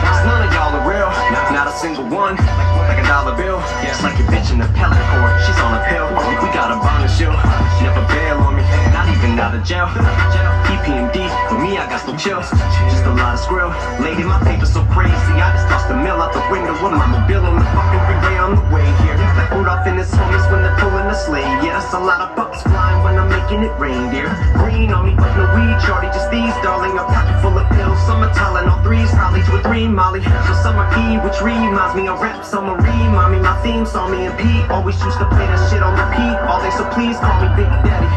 EPMD, 9.65 11.25
for 11.49 11.57
me, 11.57 11.81
I 11.81 11.89
got 11.89 12.05
no 12.05 12.13
chills. 12.21 12.53
Just 12.53 13.09
a 13.09 13.15
lot 13.17 13.33
of 13.33 13.41
skrill. 13.41 13.73
Lady, 13.97 14.21
my 14.21 14.37
paper 14.45 14.69
so 14.69 14.85
crazy. 14.93 15.15
I 15.41 15.57
just 15.57 15.73
tossed 15.73 15.89
the 15.89 15.97
mill 15.97 16.21
out 16.21 16.37
the 16.37 16.45
window 16.53 16.77
with 16.85 16.93
my 16.93 17.09
mobile 17.09 17.49
on 17.49 17.57
the 17.57 17.65
fucking 17.73 18.03
freeway 18.05 18.37
on 18.37 18.61
the 18.61 18.65
way 18.69 18.85
here. 19.01 19.17
Like 19.41 19.49
Rudolph 19.57 19.89
and 19.89 19.97
his 19.97 20.13
homies 20.13 20.45
when 20.53 20.61
they're 20.61 20.77
pulling 20.77 21.09
the 21.09 21.17
sleigh. 21.17 21.49
Yeah, 21.65 21.81
that's 21.81 21.97
a 21.97 21.99
lot 21.99 22.21
of 22.21 22.37
bucks 22.37 22.61
flying 22.61 23.01
when 23.09 23.17
I'm 23.17 23.33
making 23.33 23.65
it 23.65 23.73
rain, 23.81 24.13
reindeer. 24.13 24.29
Green 24.61 24.93
on 24.93 25.09
me, 25.09 25.17
but 25.17 25.33
no 25.33 25.49
weed, 25.57 25.81
shorty. 25.81 26.13
Just 26.13 26.29
these, 26.29 26.53
darling. 26.61 26.93
A 27.01 27.05
pocket 27.09 27.41
full 27.41 27.57
of 27.57 27.65
pills. 27.73 27.97
Some 28.05 28.21
are 28.21 28.29
Tylenol 28.37 28.85
threes, 28.85 29.09
probably 29.17 29.41
with 29.49 29.65
three 29.65 29.89
Molly. 29.89 30.21
So 30.45 30.53
summer 30.61 30.85
E, 31.09 31.17
which 31.25 31.41
reminds 31.41 31.97
me 31.97 32.05
of 32.13 32.21
rap. 32.21 32.45
Summer 32.45 32.77
mommy, 32.77 33.41
my 33.41 33.57
theme 33.63 33.87
song, 33.87 34.13
me 34.13 34.27
and 34.27 34.37
Pete 34.37 34.69
always 34.69 35.01
used 35.01 35.17
to 35.17 35.27
play 35.33 35.47
that 35.49 35.61
shit 35.73 35.81
on 35.81 35.97
repeat. 35.97 36.37
All 36.45 36.61
day, 36.61 36.69
so 36.77 36.85
please 36.93 37.17
call 37.17 37.41
me 37.41 37.49
Big 37.57 37.71
Daddy. 37.89 38.11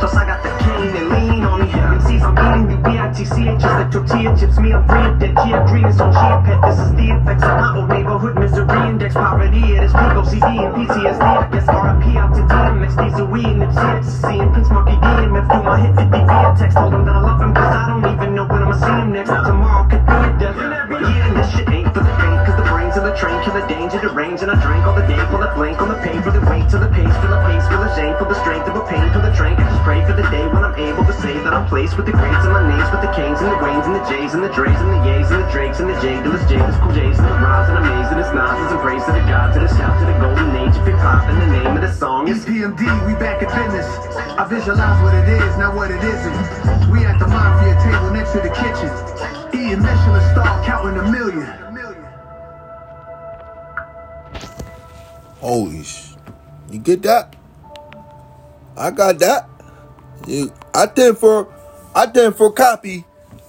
Plus 0.00 0.14
I 0.14 0.26
got 0.26 0.42
the 0.42 0.57
cane 0.78 0.96
and 0.96 1.08
lean 1.10 1.42
on 1.44 1.60
me. 1.60 1.68
MCs, 1.68 2.22
I'm 2.22 2.38
eating 2.38 2.70
you 2.70 2.78
B-I-T-C-H, 2.82 3.60
just 3.60 3.74
like 3.74 3.90
tortilla 3.90 4.30
chips. 4.38 4.58
Me, 4.58 4.72
I'm 4.72 4.86
free 4.86 5.06
of 5.06 5.18
dead. 5.18 5.34
Gia 5.34 5.58
Green 5.66 5.86
is 5.86 6.00
on 6.00 6.12
Chia 6.14 6.38
Pet. 6.46 6.58
This 6.62 6.78
is 6.78 6.90
the 6.94 7.06
effects 7.18 7.42
of 7.42 7.54
my 7.58 7.68
old 7.76 7.88
neighborhood 7.88 8.34
misery 8.38 8.80
index. 8.86 9.14
Poverty, 9.14 9.62
it 9.74 9.82
is 9.82 9.92
peak 9.92 10.14
OCD 10.14 10.48
and 10.62 10.72
PTSD. 10.76 11.22
I 11.22 11.50
guess 11.50 11.66
RIP 11.66 12.06
out 12.16 12.30
to 12.34 12.42
DMX, 12.46 12.90
these 12.94 13.18
are 13.18 13.26
we 13.26 13.44
and 13.44 13.60
to 13.60 14.10
see. 14.10 14.38
And 14.38 14.52
Prince 14.52 14.70
Marky 14.70 14.96
DMF 15.02 15.46
do 15.50 15.58
my 15.62 15.76
hit 15.82 15.94
50 15.96 16.10
via 16.10 16.56
text. 16.56 16.76
Told 16.76 16.94
him 16.94 17.04
that 17.04 17.16
I 17.16 17.22
love 17.22 17.40
him 17.42 17.54
cause 17.54 17.74
I 17.74 17.82
don't 17.88 18.06
even 18.14 18.34
know 18.34 18.46
when 18.46 18.62
I'ma 18.62 18.76
see 18.78 18.96
him 19.02 19.12
next. 19.12 19.30
Tomorrow 19.30 19.88
could 19.90 20.04
be 20.06 20.14
a 20.14 20.30
death. 20.38 20.56
Yeah, 20.88 21.34
this 21.34 21.50
shit 21.52 21.68
ain't 21.68 21.90
for 21.94 22.00
the 22.00 22.14
faint 22.22 22.40
cause 22.46 22.56
the 22.56 22.66
brains 22.70 22.96
of 22.96 23.04
the 23.04 23.14
train 23.16 23.42
kill 23.42 23.54
the 23.54 23.66
danger, 23.66 23.98
the 23.98 24.10
range, 24.14 24.42
and 24.42 24.50
I 24.50 24.56
drink 24.62 24.84
all 24.86 24.94
the 24.94 25.06
day. 25.06 25.18
Pull 25.30 25.40
the 25.42 25.50
blank 25.54 25.80
on 25.82 25.88
the 25.88 25.98
pain 26.06 26.22
for 26.22 26.30
the 26.30 26.42
weight 26.46 26.68
to 26.70 26.78
the 26.78 26.90
pace. 26.94 27.14
Feel 27.18 27.34
the 27.34 27.42
pace, 27.42 27.66
the 27.66 27.70
feel 27.70 27.82
the 27.82 27.97
to 31.68 31.76
say 31.76 31.86
that 31.86 31.92
I'm 31.92 31.92
placed 31.92 31.96
with 31.96 32.06
the 32.06 32.12
greats 32.12 32.44
and 32.44 32.52
my 32.52 32.64
names 32.68 32.90
with 32.90 33.02
the 33.02 33.12
kings 33.12 33.40
and 33.40 33.48
the 33.52 33.56
Waynes 33.60 33.84
and 33.84 33.94
the 33.94 34.04
J's 34.08 34.34
and 34.34 34.42
the 34.42 34.52
Dre's 34.52 34.80
and 34.80 34.90
the 34.90 35.00
Yays 35.04 35.30
and 35.30 35.44
the 35.44 35.50
Drakes 35.52 35.80
and 35.80 35.88
the 35.88 36.00
J 36.00 36.16
Dillas, 36.24 36.80
Cool 36.80 36.92
J's 36.92 37.18
and 37.18 37.28
the 37.28 37.38
Rise 37.44 37.68
and 37.68 37.78
Amazing, 37.78 38.18
it's 38.18 38.32
Nas's 38.32 38.72
and 38.72 38.80
praise 38.80 39.04
to 39.04 39.12
the 39.12 39.24
gods 39.28 39.56
and 39.56 39.64
the 39.64 39.72
shout 39.76 39.98
to 40.00 40.04
the 40.06 40.16
golden 40.18 40.56
age 40.56 40.76
of 40.76 40.86
hip 40.86 40.96
hop 40.96 41.28
and 41.28 41.40
the 41.40 41.46
name 41.46 41.76
of 41.76 41.82
the 41.82 41.92
song 41.92 42.28
is 42.28 42.44
EPMD, 42.44 42.82
we 43.06 43.14
back 43.20 43.42
in 43.42 43.48
business. 43.48 43.88
I 44.16 44.44
visualize 44.48 45.02
what 45.02 45.14
it 45.14 45.28
is, 45.28 45.56
not 45.58 45.74
what 45.74 45.90
it 45.90 46.02
isn't. 46.02 46.36
We 46.90 47.04
at 47.04 47.18
the 47.18 47.28
mafia 47.28 47.76
table 47.84 48.10
next 48.12 48.32
to 48.32 48.40
the 48.40 48.52
kitchen. 48.52 48.90
Eating 49.52 49.82
Michelin 49.82 50.24
star, 50.32 50.64
counting 50.64 50.98
a 50.98 51.04
million. 51.10 51.46
Holy 55.40 55.84
sh! 55.84 56.14
You 56.70 56.78
get 56.78 57.02
that? 57.02 57.36
I 58.76 58.90
got 58.90 59.18
that. 59.20 59.48
You, 60.26 60.52
I 60.74 60.86
think 60.86 61.18
for, 61.18 61.48
I 61.98 62.06
think 62.06 62.36
for 62.36 62.52
copy. 62.52 63.04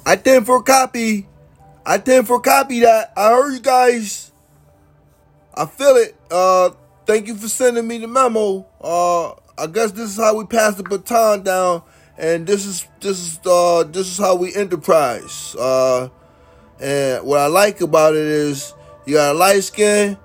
I 0.08 0.16
think 0.16 0.48
for 0.48 0.64
copy. 0.64 1.28
I 1.86 2.00
think 2.00 2.26
for 2.26 2.42
copy 2.42 2.80
that. 2.80 3.14
I 3.16 3.30
heard 3.30 3.54
you 3.54 3.60
guys. 3.60 4.32
I 5.54 5.68
feel 5.68 5.96
it. 5.98 6.16
Uh, 6.32 6.72
thank 7.06 7.28
you 7.28 7.36
for 7.36 7.48
sending 7.48 7.88
me 7.88 8.00
the 8.00 8.08
memo. 8.08 8.66
Uh, 8.82 9.34
I 9.56 9.68
guess 9.72 9.92
this 9.92 10.10
is 10.10 10.18
how 10.18 10.36
we 10.36 10.46
pass 10.46 10.74
the 10.74 10.82
baton 10.82 11.44
down, 11.44 11.84
and 12.18 12.48
this 12.48 12.66
is 12.66 12.88
this 13.02 13.20
is 13.20 13.40
uh 13.46 13.84
this 13.84 14.08
is 14.08 14.18
how 14.18 14.34
we 14.34 14.56
enterprise. 14.56 15.56
Uh, 15.56 16.10
and 16.80 17.24
what 17.28 17.42
I 17.42 17.46
like 17.46 17.82
about 17.82 18.16
it 18.16 18.26
is 18.26 18.74
you 19.06 19.14
got 19.14 19.36
a 19.36 19.38
light 19.38 19.64
skin, 19.64 20.18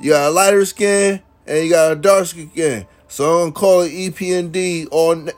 you 0.00 0.12
got 0.12 0.28
a 0.28 0.30
lighter 0.30 0.64
skin, 0.64 1.20
and 1.46 1.64
you 1.64 1.70
got 1.70 1.92
a 1.92 1.96
dark 1.96 2.24
skin. 2.24 2.86
So 3.08 3.24
I'm 3.24 3.40
gonna 3.40 3.52
call 3.52 3.80
it 3.82 3.90
EPMD 3.90 4.86
on 4.90 5.28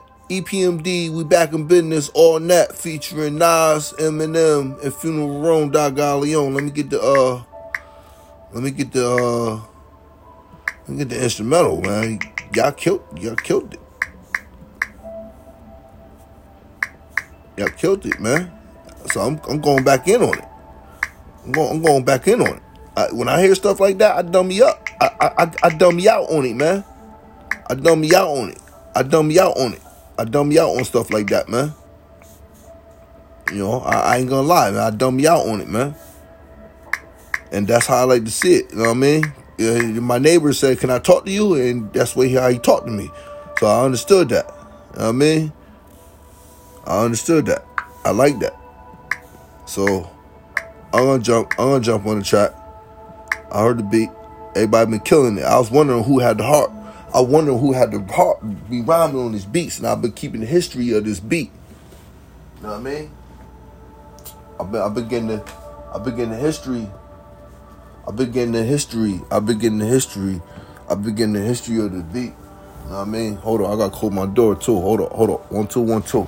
EPMD. 0.41 1.09
We 1.11 1.23
back 1.23 1.53
in 1.53 1.67
business 1.67 2.09
all 2.09 2.39
net 2.39 2.75
featuring 2.75 3.35
Nas, 3.35 3.93
Eminem, 3.99 4.81
and 4.83 4.93
Funeral 4.93 5.41
Rome 5.41 5.69
Leon. 5.69 6.53
Let 6.53 6.63
me 6.63 6.71
get 6.71 6.89
the 6.89 7.01
uh, 7.01 7.43
let 8.51 8.63
me 8.63 8.71
get 8.71 8.91
the 8.91 9.07
uh, 9.07 9.55
let 10.87 10.89
me 10.89 10.97
get 10.97 11.09
the 11.09 11.23
instrumental, 11.23 11.81
man. 11.81 12.19
Y'all 12.55 12.71
killed, 12.71 13.03
y'all 13.19 13.35
killed 13.35 13.73
it. 13.73 13.79
Y'all 17.57 17.69
killed 17.69 18.05
it, 18.05 18.19
man. 18.19 18.51
So 19.11 19.21
I'm 19.21 19.39
I'm 19.47 19.61
going 19.61 19.83
back 19.83 20.07
in 20.07 20.21
on 20.21 20.37
it. 20.37 20.45
I'm 21.45 21.51
going 21.51 21.71
I'm 21.71 21.81
going 21.83 22.05
back 22.05 22.27
in 22.27 22.41
on 22.41 22.55
it. 22.57 22.63
I, 22.97 23.07
when 23.11 23.27
I 23.27 23.39
hear 23.41 23.53
stuff 23.53 23.79
like 23.79 23.99
that, 23.99 24.15
I 24.15 24.23
dumb 24.23 24.47
me 24.47 24.61
up. 24.63 24.87
I 24.99 25.11
I 25.19 25.43
I, 25.43 25.51
I 25.63 25.69
dumb 25.69 25.97
me 25.97 26.07
out 26.09 26.31
on 26.31 26.43
it, 26.45 26.55
man. 26.55 26.83
I 27.69 27.75
dumb 27.75 28.01
me 28.01 28.15
out 28.15 28.29
on 28.29 28.49
it. 28.49 28.59
I 28.95 29.03
dumb 29.03 29.27
me 29.27 29.39
out 29.39 29.57
on 29.57 29.73
it. 29.73 29.81
I 30.17 30.25
dumb 30.25 30.51
you 30.51 30.61
out 30.61 30.77
on 30.77 30.83
stuff 30.83 31.11
like 31.11 31.27
that, 31.27 31.49
man. 31.49 31.73
You 33.51 33.59
know, 33.59 33.79
I, 33.79 33.99
I 33.99 34.17
ain't 34.17 34.29
gonna 34.29 34.47
lie, 34.47 34.71
man. 34.71 34.79
I 34.79 34.89
dumb 34.89 35.19
you 35.19 35.29
out 35.29 35.47
on 35.47 35.61
it, 35.61 35.67
man. 35.67 35.95
And 37.51 37.67
that's 37.67 37.87
how 37.87 37.97
I 37.97 38.03
like 38.03 38.25
to 38.25 38.31
see 38.31 38.55
it. 38.55 38.71
You 38.71 38.77
know 38.77 38.85
what 38.85 38.91
I 38.91 38.93
mean? 38.93 39.33
Yeah, 39.57 39.79
my 39.99 40.17
neighbor 40.17 40.53
said, 40.53 40.79
"Can 40.79 40.89
I 40.89 40.99
talk 40.99 41.25
to 41.25 41.31
you?" 41.31 41.53
And 41.55 41.91
that's 41.93 42.15
way 42.15 42.29
how 42.29 42.49
he 42.49 42.57
talked 42.57 42.87
to 42.87 42.91
me. 42.91 43.11
So 43.59 43.67
I 43.67 43.85
understood 43.85 44.29
that. 44.29 44.45
You 44.47 44.99
know 44.99 45.05
what 45.05 45.09
I 45.09 45.11
mean? 45.11 45.53
I 46.85 47.03
understood 47.03 47.45
that. 47.47 47.65
I 48.03 48.11
like 48.11 48.39
that. 48.39 48.55
So 49.65 50.09
I'm 50.93 51.05
gonna 51.05 51.23
jump. 51.23 51.51
I'm 51.59 51.69
gonna 51.69 51.83
jump 51.83 52.05
on 52.05 52.19
the 52.19 52.25
track. 52.25 52.51
I 53.51 53.61
heard 53.61 53.77
the 53.77 53.83
beat. 53.83 54.09
Everybody 54.55 54.91
been 54.91 54.99
killing 55.01 55.37
it. 55.37 55.43
I 55.43 55.57
was 55.57 55.71
wondering 55.71 56.03
who 56.03 56.19
had 56.19 56.37
the 56.37 56.43
heart. 56.43 56.71
I 57.13 57.21
wonder 57.21 57.53
who 57.53 57.73
had 57.73 57.91
the 57.91 58.01
heart 58.11 58.39
be 58.69 58.81
rhyming 58.81 59.21
on 59.21 59.33
these 59.33 59.45
beats, 59.45 59.77
and 59.77 59.85
I've 59.85 60.01
been 60.01 60.13
keeping 60.13 60.41
the 60.41 60.47
history 60.47 60.93
of 60.93 61.05
this 61.05 61.19
beat. 61.19 61.51
You 62.57 62.63
know 62.63 62.69
what 62.69 62.79
I 62.79 62.81
mean? 62.81 63.11
I've 64.59 64.71
been, 64.71 64.81
I've 64.81 64.95
been 64.95 65.07
getting 65.07 65.27
the, 65.27 65.53
I've 65.93 66.03
been 66.03 66.15
getting 66.15 66.31
the 66.31 66.37
history. 66.37 66.87
I've 68.07 68.15
been 68.15 68.31
getting 68.31 68.51
the 68.53 68.63
history. 68.63 69.21
I've 69.29 69.45
been 69.45 69.59
getting 69.59 69.77
the 69.77 69.85
history. 69.85 70.41
I've 70.89 71.03
been 71.03 71.13
getting 71.13 71.33
the 71.33 71.41
history 71.41 71.79
of 71.79 71.93
the 71.93 72.01
beat. 72.01 72.21
You 72.23 72.89
know 72.89 72.95
what 72.95 73.01
I 73.01 73.05
mean? 73.05 73.35
Hold 73.35 73.61
on, 73.61 73.71
I 73.71 73.77
gotta 73.77 73.95
close 73.95 74.11
my 74.11 74.25
door 74.25 74.55
too. 74.55 74.79
Hold 74.79 75.01
on, 75.01 75.09
hold 75.11 75.29
on. 75.29 75.37
One, 75.49 75.67
two, 75.67 75.81
one, 75.81 76.01
two. 76.01 76.21
I'm 76.21 76.27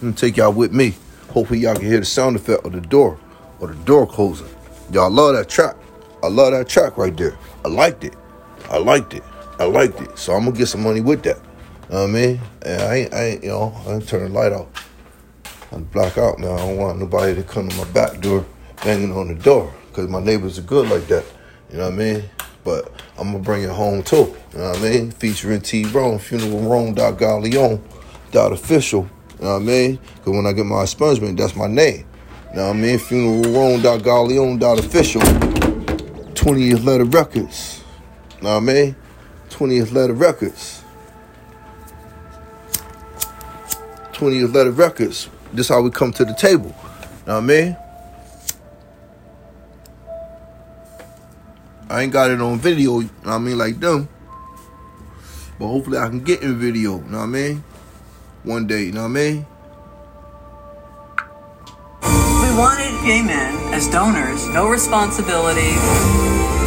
gonna 0.00 0.12
take 0.12 0.36
y'all 0.36 0.52
with 0.52 0.72
me. 0.72 0.94
Hopefully 1.30 1.58
y'all 1.58 1.74
can 1.74 1.84
hear 1.84 1.98
the 1.98 2.06
sound 2.06 2.36
effect 2.36 2.64
of 2.64 2.72
the 2.72 2.80
door 2.80 3.18
or 3.58 3.68
the 3.68 3.84
door 3.84 4.06
closing. 4.06 4.48
Y'all 4.92 5.10
love 5.10 5.34
that 5.34 5.48
track. 5.48 5.74
I 6.22 6.28
love 6.28 6.52
that 6.52 6.68
track 6.68 6.96
right 6.96 7.14
there. 7.16 7.36
I 7.64 7.68
liked 7.68 8.04
it. 8.04 8.14
I 8.70 8.78
liked 8.78 9.12
it. 9.12 9.24
I 9.58 9.64
liked 9.64 10.00
it. 10.00 10.18
So 10.18 10.34
I'm 10.34 10.44
gonna 10.44 10.56
get 10.56 10.66
some 10.66 10.82
money 10.82 11.00
with 11.00 11.22
that. 11.22 11.38
You 11.88 11.94
know 11.94 12.00
what 12.02 12.10
I 12.10 12.12
mean? 12.12 12.40
And 12.62 12.82
I 12.82 12.94
ain't, 12.96 13.14
I 13.14 13.22
ain't, 13.24 13.44
you 13.44 13.50
know, 13.50 13.74
I 13.86 13.98
turn 14.00 14.24
the 14.24 14.28
light 14.28 14.52
off. 14.52 14.66
I'm 15.72 15.84
black 15.84 16.18
out 16.18 16.38
now. 16.38 16.54
I 16.54 16.58
don't 16.58 16.76
want 16.76 16.98
nobody 16.98 17.34
to 17.34 17.42
come 17.42 17.68
to 17.68 17.76
my 17.76 17.84
back 17.92 18.20
door 18.20 18.44
banging 18.84 19.12
on 19.12 19.28
the 19.28 19.34
door 19.34 19.72
because 19.88 20.08
my 20.08 20.20
neighbors 20.20 20.58
are 20.58 20.62
good 20.62 20.88
like 20.88 21.06
that. 21.08 21.24
You 21.70 21.78
know 21.78 21.84
what 21.84 21.92
I 21.94 21.96
mean? 21.96 22.24
But 22.64 22.92
I'm 23.18 23.32
gonna 23.32 23.38
bring 23.38 23.62
it 23.62 23.70
home 23.70 24.02
too. 24.02 24.36
You 24.52 24.58
know 24.58 24.70
what 24.70 24.78
I 24.78 24.82
mean? 24.82 25.10
Featuring 25.10 25.60
T 25.60 25.84
Rome, 25.84 26.18
funeral 26.18 26.60
Rome 26.68 26.94
dot 26.94 27.18
Galeon 27.18 27.80
dot 28.32 28.52
official. 28.52 29.08
You 29.38 29.44
know 29.44 29.52
what 29.52 29.62
I 29.62 29.64
mean? 29.64 29.98
Because 30.16 30.32
when 30.32 30.46
I 30.46 30.52
get 30.52 30.66
my 30.66 30.82
expungement, 30.82 31.36
that's 31.36 31.56
my 31.56 31.66
name. 31.66 32.06
You 32.50 32.56
know 32.56 32.68
what 32.68 32.76
I 32.76 32.78
mean? 32.78 32.98
Funeral 32.98 33.52
Rome 33.52 33.82
dot 33.82 34.00
Galeon 34.00 34.58
dot 34.58 34.78
official. 34.78 35.20
20th 35.20 36.84
letter 36.84 37.04
records. 37.04 37.82
You 38.38 38.44
know 38.44 38.54
what 38.54 38.56
I 38.56 38.60
mean? 38.60 38.96
20th 39.56 39.90
letter 39.92 40.12
records. 40.12 40.82
20th 44.12 44.52
letter 44.52 44.70
records. 44.70 45.30
This 45.54 45.70
how 45.70 45.80
we 45.80 45.88
come 45.90 46.12
to 46.12 46.26
the 46.26 46.34
table. 46.34 46.76
Know 47.26 47.34
what 47.34 47.36
I 47.36 47.40
mean? 47.40 47.76
I 51.88 52.02
ain't 52.02 52.12
got 52.12 52.30
it 52.30 52.38
on 52.42 52.58
video, 52.58 53.00
know 53.00 53.08
what 53.22 53.32
I 53.32 53.38
mean, 53.38 53.56
like 53.56 53.80
them. 53.80 54.06
But 55.58 55.68
hopefully 55.68 55.96
I 55.96 56.08
can 56.08 56.20
get 56.20 56.42
in 56.42 56.58
video, 56.58 56.98
know 56.98 57.18
what 57.18 57.24
I 57.24 57.26
mean? 57.26 57.64
One 58.42 58.66
day, 58.66 58.82
you 58.84 58.92
know 58.92 59.04
what 59.04 59.08
I 59.08 59.12
mean? 59.12 59.46
We 63.06 63.12
wanted 63.12 63.28
gay 63.28 63.34
men 63.34 63.74
as 63.74 63.86
donors, 63.88 64.48
no 64.48 64.68
responsibility. 64.68 65.72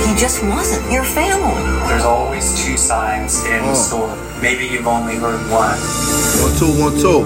He 0.08 0.16
just 0.16 0.42
wasn't 0.44 0.90
your 0.92 1.04
family. 1.04 1.62
There's 1.90 2.04
always 2.06 2.64
two 2.64 2.78
sides 2.78 3.44
in 3.44 3.62
the 3.66 3.72
Oh. 3.72 3.74
story. 3.74 4.18
Maybe 4.42 4.66
you've 4.68 4.88
only 4.88 5.16
heard 5.18 5.42
one. 5.52 5.78
One, 6.42 6.56
two, 6.58 6.72
one, 6.82 6.98
two. 6.98 7.24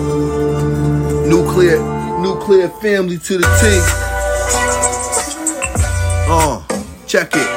Nuclear, 1.30 1.80
nuclear 2.20 2.70
family 2.82 3.18
to 3.20 3.38
the 3.38 3.48
T. 3.62 3.82
Uh, 6.30 6.62
check 7.06 7.36
it. 7.36 7.48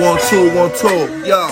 One, 0.00 0.20
two, 0.28 0.50
one, 0.54 0.70
two. 0.76 1.08
Yo, 1.26 1.48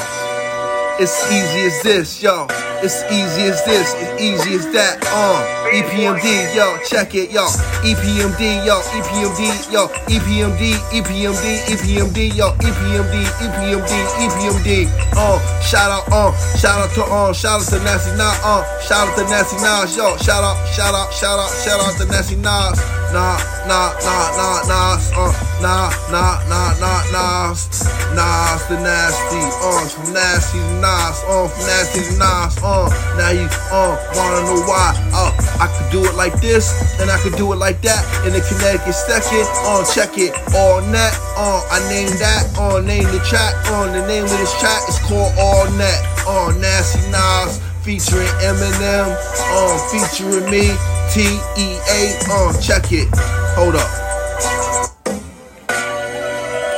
it's 0.99 1.17
easy 1.33 1.67
as 1.67 1.83
this, 1.83 2.23
yo. 2.23 2.47
It's 2.85 3.01
easy 3.05 3.49
as 3.49 3.65
this, 3.65 3.95
it's 3.97 4.21
easy 4.21 4.61
as 4.61 4.69
that. 4.77 5.01
Uh, 5.09 5.41
EPMD, 5.73 6.53
yo, 6.53 6.77
check 6.85 7.15
it, 7.15 7.33
yo. 7.33 7.49
EPMD, 7.81 8.61
yo, 8.61 8.77
EPMD, 8.93 9.73
yo, 9.73 9.89
EPMD, 10.05 10.77
EPMD, 10.93 11.45
EPMD, 11.65 12.37
yo, 12.37 12.53
EPMD, 12.61 13.25
EPMD, 13.41 13.93
EPMD. 14.21 14.85
Uh, 15.17 15.41
shout 15.63 15.89
out, 15.89 16.05
uh, 16.13 16.37
shout 16.61 16.77
out 16.77 16.91
to, 16.93 17.03
uh, 17.05 17.33
shout 17.33 17.63
out 17.63 17.67
to 17.73 17.81
Nasty 17.89 18.11
Nas, 18.21 18.37
uh, 18.45 18.61
shout 18.83 19.09
out 19.09 19.17
to 19.17 19.25
Nasty 19.33 19.57
Nas, 19.65 19.97
yo, 19.97 20.19
shout 20.19 20.45
out, 20.45 20.69
shout 20.69 20.95
out, 20.95 21.11
shout 21.11 21.39
out, 21.39 21.51
shout 21.65 21.81
out 21.81 21.97
to 21.97 22.05
Nasty 22.05 22.37
Nas. 22.37 23.04
Nah, 23.13 23.39
nah, 23.67 23.93
nah, 24.03 24.27
nah, 24.37 24.59
Nas, 24.67 25.13
uh, 25.15 25.33
nah, 25.63 25.91
nah, 26.11 26.41
nah, 26.49 26.75
nah, 26.81 27.03
Nas, 27.15 27.69
Nas 28.15 28.63
the 28.67 28.77
nasty, 28.83 29.43
uh, 29.63 29.87
from 29.89 30.13
nasty 30.13 30.59
to 30.59 30.75
Nas, 30.83 31.23
uh, 31.29 31.47
from 31.47 31.67
nasty 31.67 32.01
to 32.03 32.19
Nas, 32.19 32.59
uh, 32.63 32.91
now 33.17 33.31
you, 33.31 33.47
uh, 33.71 33.95
wanna 34.15 34.43
know 34.47 34.63
why, 34.67 34.95
uh, 35.15 35.31
I 35.61 35.67
could 35.71 35.91
do 35.93 36.05
it 36.05 36.15
like 36.15 36.41
this, 36.41 36.75
and 37.01 37.11
I 37.11 37.19
could 37.23 37.37
do 37.37 37.53
it 37.53 37.57
like 37.57 37.81
that, 37.83 38.03
in 38.27 38.33
the 38.33 38.41
Connecticut 38.41 38.95
second, 38.95 39.47
uh, 39.63 39.85
check 39.95 40.19
it, 40.19 40.35
all 40.55 40.81
net, 40.91 41.15
uh, 41.37 41.63
I 41.71 41.79
named 41.89 42.19
that, 42.19 42.51
uh, 42.59 42.81
name 42.81 43.05
the 43.15 43.21
track, 43.21 43.55
uh, 43.71 43.87
the 43.93 44.07
name 44.07 44.25
of 44.25 44.31
this 44.31 44.59
track 44.59 44.83
is 44.89 44.99
called 44.99 45.33
All 45.39 45.71
Net, 45.79 46.03
uh, 46.27 46.51
Nasty 46.59 46.99
Nas, 47.11 47.61
featuring 47.83 48.27
Eminem, 48.43 49.07
uh, 49.55 49.79
featuring 49.91 50.51
me, 50.51 50.75
T-E-A, 51.13 52.19
uh, 52.31 52.61
check 52.61 52.93
it, 52.93 53.09
hold 53.57 53.77
up. 53.77 54.05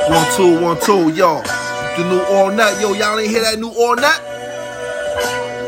One, 0.09 0.25
two, 0.35 0.61
one, 0.61 0.79
two, 0.79 1.11
y'all. 1.13 1.43
The 1.97 2.03
new 2.09 2.21
All 2.35 2.49
Net. 2.51 2.79
Yo, 2.79 2.93
y'all 2.93 3.19
ain't 3.19 3.29
hear 3.29 3.41
that 3.41 3.59
new 3.59 3.69
All 3.69 3.95
Net? 3.95 4.21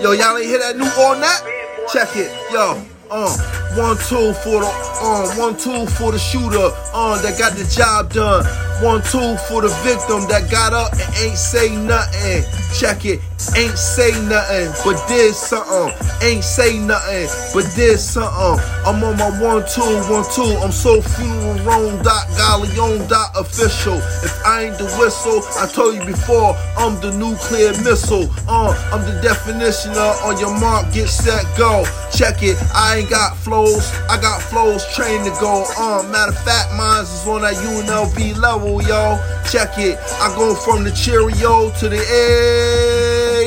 Yo, 0.01 0.11
y'all 0.13 0.37
ain't 0.37 0.45
hear 0.45 0.59
that 0.59 0.77
new 0.77 0.89
All 0.97 1.15
Net? 1.19 1.43
Check 1.91 2.15
it, 2.15 2.31
yo. 2.53 2.81
Uh, 3.09 3.35
one, 3.77 3.97
two 3.97 4.33
for 4.41 4.61
the, 4.61 4.71
uh, 5.01 5.35
one, 5.35 5.57
two 5.57 5.85
for 5.93 6.11
the 6.11 6.19
shooter, 6.19 6.69
uh, 6.93 7.21
that 7.21 7.37
got 7.37 7.53
the 7.53 7.65
job 7.65 8.13
done. 8.13 8.45
One, 8.83 9.01
two 9.03 9.35
for 9.49 9.61
the 9.61 9.67
victim 9.83 10.23
that 10.29 10.49
got 10.49 10.71
up 10.71 10.93
and 10.93 11.15
ain't 11.19 11.37
say 11.37 11.75
nothing. 11.75 12.43
Check 12.79 13.03
it, 13.03 13.19
ain't 13.57 13.77
say 13.77 14.11
nothing, 14.29 14.71
but 14.85 14.95
did 15.07 15.35
something. 15.35 15.91
Ain't 16.21 16.43
say 16.43 16.79
nothing, 16.79 17.27
but 17.53 17.67
did 17.75 17.99
something. 17.99 18.63
I'm 18.85 19.03
on 19.03 19.17
my 19.17 19.29
one, 19.41 19.67
two, 19.67 19.83
one, 20.07 20.23
two. 20.31 20.55
I'm 20.63 20.71
so 20.71 21.01
funeral 21.01 21.59
Rome 21.65 22.01
dot 22.03 22.27
Galeon 22.39 23.09
dot 23.09 23.31
official. 23.35 23.97
If 24.23 24.31
I 24.45 24.63
ain't 24.63 24.77
the 24.77 24.85
whistle, 24.95 25.43
I 25.59 25.67
told 25.67 25.95
you 25.95 26.05
before, 26.05 26.55
I'm 26.77 26.99
the 27.01 27.11
nuclear 27.11 27.73
missile. 27.83 28.29
Uh, 28.47 28.71
I'm 28.93 29.01
the 29.03 29.19
definition 29.21 29.91
of 29.91 30.23
on 30.23 30.39
your 30.39 30.57
mark, 30.57 30.93
get 30.93 31.09
set, 31.09 31.43
go. 31.57 31.83
Check 32.15 32.43
it, 32.43 32.55
I 32.73 32.99
ain't 32.99 33.09
got 33.09 33.35
I 34.09 34.19
got 34.21 34.41
flows 34.41 34.85
trained 34.95 35.25
to 35.25 35.31
go. 35.39 35.65
Uh, 35.77 36.03
matter 36.11 36.31
of 36.31 36.43
fact, 36.43 36.73
mine's 36.73 37.11
is 37.11 37.27
on 37.27 37.41
that 37.41 37.55
UNLV 37.55 38.37
level, 38.37 38.81
yo. 38.81 39.19
Check 39.51 39.77
it, 39.77 39.97
I 40.21 40.33
go 40.35 40.55
from 40.55 40.83
the 40.83 40.91
Cheerio 40.91 41.71
to 41.79 41.89
the 41.89 41.97
air, 41.97 42.98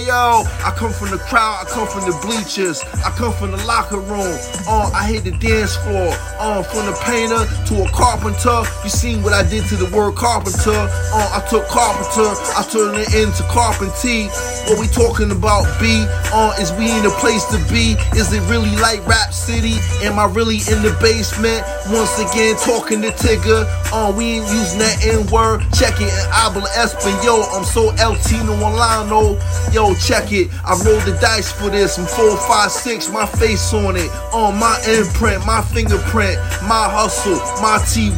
yo. 0.06 0.44
I 0.64 0.72
come 0.76 0.92
from 0.92 1.10
the 1.10 1.18
crowd, 1.18 1.66
I 1.66 1.70
come 1.70 1.86
from 1.88 2.10
the 2.10 2.16
bleachers, 2.26 2.82
I 3.04 3.10
come 3.10 3.32
from 3.32 3.50
the 3.52 3.64
locker 3.64 3.98
room. 3.98 4.38
Uh, 4.66 4.90
I 4.94 5.06
hit 5.06 5.24
the 5.24 5.32
dance 5.32 5.76
floor. 5.76 6.14
Uh, 6.42 6.60
from 6.60 6.86
the 6.86 6.96
painter 7.06 7.46
to 7.70 7.84
a 7.84 7.88
carpenter. 7.94 8.66
You 8.82 8.90
seen 8.90 9.22
what 9.22 9.32
I 9.32 9.46
did 9.48 9.62
to 9.70 9.76
the 9.76 9.86
word 9.94 10.16
carpenter. 10.16 10.74
Uh, 10.74 11.38
I 11.38 11.46
took 11.48 11.68
carpenter, 11.68 12.34
I 12.58 12.66
turned 12.66 12.98
it 12.98 13.14
into 13.14 13.46
carpentry. 13.46 14.26
What 14.66 14.80
we 14.82 14.88
talking 14.90 15.30
about, 15.30 15.62
B? 15.78 16.02
Uh, 16.34 16.50
is 16.58 16.72
we 16.74 16.90
in 16.90 17.06
a 17.06 17.14
place 17.22 17.44
to 17.54 17.62
be? 17.70 17.94
Is 18.18 18.32
it 18.32 18.42
really 18.50 18.74
like 18.82 19.06
Rap 19.06 19.32
City? 19.32 19.78
Am 20.02 20.18
I 20.18 20.26
really 20.26 20.66
in 20.66 20.82
the 20.82 20.96
basement? 20.98 21.62
Once 21.94 22.18
again, 22.18 22.56
talking 22.58 23.02
to 23.02 23.14
Tigger. 23.14 23.62
Uh, 23.94 24.10
we 24.10 24.42
ain't 24.42 24.50
using 24.50 24.80
that 24.80 24.98
N 25.06 25.26
word. 25.30 25.62
Check 25.78 26.00
it, 26.02 26.10
and 26.10 26.28
habla 26.34 26.66
Espanol. 26.74 27.46
I'm 27.54 27.62
so 27.62 27.94
El 28.02 28.16
Tino 28.18 28.56
Milano. 28.56 29.38
Yo, 29.70 29.91
check 29.96 30.32
it. 30.32 30.48
I 30.64 30.72
rolled 30.84 31.02
the 31.02 31.18
dice 31.20 31.50
for 31.50 31.70
this. 31.70 31.98
I'm 31.98 32.06
456, 32.06 33.10
my 33.10 33.26
face 33.26 33.72
on 33.74 33.96
it. 33.96 34.10
On 34.32 34.56
my 34.58 34.78
imprint, 34.88 35.44
my 35.44 35.62
fingerprint, 35.62 36.38
my 36.64 36.88
hustle, 36.88 37.38
my 37.60 37.82
TY, 37.90 38.16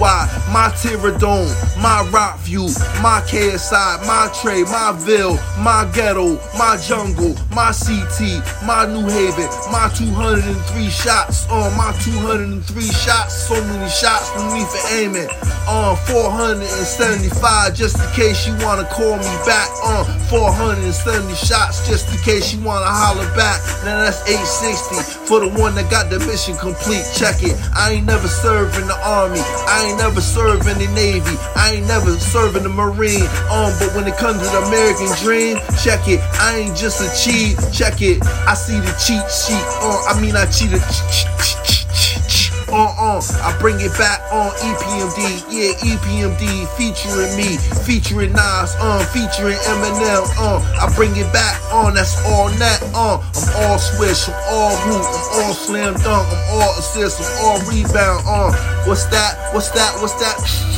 my 0.52 0.70
Tyradome, 0.76 1.50
my 1.80 2.06
rock 2.10 2.38
view, 2.40 2.68
my 3.02 3.22
KSI, 3.26 4.06
my 4.06 4.30
trade, 4.40 4.66
my 4.66 4.92
Ville, 4.92 5.38
my 5.58 5.88
ghetto, 5.94 6.36
my 6.58 6.76
jungle, 6.76 7.34
my 7.50 7.72
CT, 7.72 8.44
my 8.66 8.86
New 8.86 9.08
Haven, 9.08 9.48
my 9.72 9.90
203 9.96 10.90
shots. 10.90 11.48
On 11.48 11.74
my 11.76 11.92
203 12.04 12.82
shots, 12.82 13.48
so 13.48 13.54
many 13.64 13.90
shots 13.90 14.30
for 14.30 14.44
me 14.52 14.64
for 14.64 14.82
aiming. 14.94 15.30
On 15.66 15.96
475, 16.06 17.74
just 17.74 17.96
in 17.96 18.08
case 18.12 18.46
you 18.46 18.54
wanna 18.64 18.84
call 18.92 19.16
me 19.16 19.34
back. 19.46 19.70
On 19.82 20.04
470 20.28 21.34
shots 21.34 21.63
shots 21.64 21.86
just 21.88 22.12
in 22.12 22.20
case 22.22 22.52
you 22.52 22.60
wanna 22.62 22.86
holler 22.86 23.26
back. 23.36 23.60
Now 23.84 24.04
that's 24.04 24.20
860 24.28 25.26
for 25.26 25.40
the 25.40 25.48
one 25.48 25.74
that 25.74 25.90
got 25.90 26.10
the 26.10 26.18
mission 26.20 26.56
complete. 26.56 27.04
Check 27.14 27.42
it. 27.42 27.56
I 27.74 27.92
ain't 27.92 28.06
never 28.06 28.28
served 28.28 28.76
in 28.76 28.86
the 28.86 28.98
army. 29.04 29.40
I 29.40 29.88
ain't 29.88 29.98
never 29.98 30.20
served 30.20 30.66
in 30.68 30.78
the 30.78 30.88
navy. 30.94 31.36
I 31.56 31.74
ain't 31.76 31.86
never 31.86 32.10
served 32.18 32.56
in 32.56 32.62
the 32.62 32.68
marine. 32.68 33.26
Um, 33.50 33.72
but 33.78 33.94
when 33.94 34.06
it 34.06 34.16
comes 34.16 34.38
to 34.38 34.48
the 34.48 34.62
American 34.68 35.10
dream, 35.22 35.56
check 35.82 36.08
it. 36.08 36.20
I 36.40 36.64
ain't 36.64 36.76
just 36.76 37.00
a 37.00 37.08
cheat. 37.16 37.56
Check 37.72 38.02
it. 38.02 38.24
I 38.46 38.54
see 38.54 38.78
the 38.80 38.92
cheat 39.00 39.24
sheet. 39.30 39.64
Uh, 39.80 40.04
I 40.08 40.20
mean 40.20 40.36
I 40.36 40.46
cheated. 40.46 40.82
Uh 42.74 42.90
uh, 42.98 43.22
I 43.44 43.56
bring 43.60 43.78
it 43.78 43.96
back 43.96 44.18
on 44.32 44.50
EPMD, 44.58 45.46
yeah, 45.46 45.94
EPMD 45.94 46.66
featuring 46.74 47.30
me, 47.36 47.56
featuring 47.86 48.32
Nas, 48.32 48.74
uh, 48.80 48.98
featuring 49.14 49.54
Eminem, 49.70 50.26
uh, 50.36 50.58
I 50.82 50.92
bring 50.96 51.14
it 51.14 51.32
back 51.32 51.62
on, 51.72 51.94
that's 51.94 52.18
all 52.26 52.48
net, 52.58 52.82
uh, 52.92 53.22
I'm 53.22 53.70
all 53.70 53.78
swish, 53.78 54.28
I'm 54.28 54.34
all 54.50 54.76
hoop, 54.78 55.06
I'm 55.06 55.44
all 55.44 55.54
slam 55.54 55.94
dunk, 55.94 56.26
I'm 56.26 56.58
all 56.58 56.70
assist, 56.76 57.20
I'm 57.22 57.46
all 57.46 57.58
rebound, 57.70 58.24
uh, 58.26 58.50
what's 58.88 59.04
that, 59.06 59.54
what's 59.54 59.70
that, 59.70 59.94
what's 60.00 60.14
that? 60.14 60.73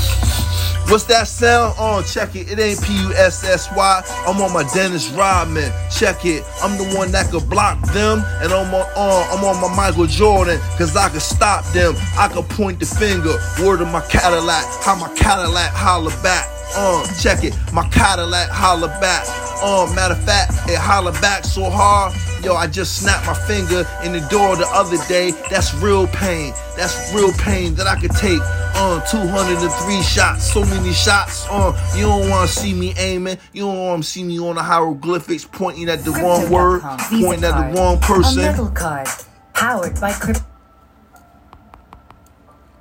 What's 0.88 1.02
that 1.04 1.26
sound? 1.26 1.74
On, 1.80 1.98
oh, 1.98 2.02
check 2.02 2.36
it. 2.36 2.48
It 2.48 2.60
ain't 2.60 2.80
P 2.80 2.94
U 2.94 3.12
S 3.14 3.42
S 3.42 3.68
Y. 3.74 4.02
I'm 4.24 4.40
on 4.40 4.52
my 4.52 4.62
Dennis 4.72 5.10
Rodman. 5.10 5.72
Check 5.90 6.24
it. 6.24 6.44
I'm 6.62 6.78
the 6.78 6.96
one 6.96 7.10
that 7.10 7.30
could 7.32 7.50
block 7.50 7.82
them, 7.92 8.22
and 8.40 8.52
I'm 8.52 8.72
on, 8.72 8.86
uh, 8.94 9.28
I'm 9.32 9.44
on 9.44 9.60
my 9.60 9.74
Michael 9.74 10.06
Jordan, 10.06 10.60
cause 10.78 10.96
I 10.96 11.08
could 11.08 11.22
stop 11.22 11.64
them. 11.72 11.94
I 12.16 12.28
could 12.28 12.48
point 12.50 12.78
the 12.78 12.86
finger. 12.86 13.34
Word 13.60 13.80
of 13.80 13.88
my 13.88 14.00
Cadillac. 14.06 14.64
How 14.84 14.94
my 14.94 15.12
Cadillac 15.14 15.72
holler 15.72 16.14
back. 16.22 16.48
Uh, 16.76 17.04
check 17.20 17.42
it. 17.42 17.52
My 17.72 17.88
Cadillac 17.88 18.48
holler 18.50 18.88
back. 19.00 19.26
Uh, 19.62 19.92
matter 19.92 20.14
of 20.14 20.22
fact, 20.24 20.52
it 20.70 20.78
holler 20.78 21.12
back 21.20 21.44
so 21.44 21.68
hard. 21.68 22.14
Yo, 22.44 22.54
I 22.54 22.68
just 22.68 23.02
snapped 23.02 23.26
my 23.26 23.34
finger 23.34 23.84
in 24.04 24.12
the 24.12 24.20
door 24.30 24.54
the 24.54 24.68
other 24.68 24.98
day. 25.08 25.32
That's 25.50 25.74
real 25.74 26.06
pain. 26.06 26.54
That's 26.76 27.12
real 27.12 27.32
pain 27.32 27.74
that 27.74 27.88
I 27.88 27.98
could 27.98 28.12
take 28.12 28.40
uh, 28.76 29.00
203 29.06 30.02
shots, 30.02 30.52
so 30.52 30.60
many 30.64 30.92
shots. 30.92 31.46
Uh, 31.50 31.72
you 31.96 32.02
don't 32.02 32.28
want 32.28 32.48
to 32.48 32.54
see 32.54 32.72
me 32.72 32.94
aiming. 32.96 33.38
You 33.52 33.62
don't 33.62 33.78
want 33.78 34.04
to 34.04 34.08
see 34.08 34.22
me 34.22 34.38
on 34.38 34.56
the 34.56 34.62
hieroglyphics 34.62 35.44
pointing 35.44 35.88
at 35.88 36.04
the 36.04 36.10
wrong 36.12 36.50
word, 36.50 36.82
pointing 36.82 37.44
at 37.44 37.72
the 37.72 37.80
wrong 37.80 37.98
person. 38.00 38.40
A 38.40 38.46
metal 38.46 38.68
card 38.68 39.08
powered 39.54 40.00
by 40.00 40.12
crypto. 40.12 40.44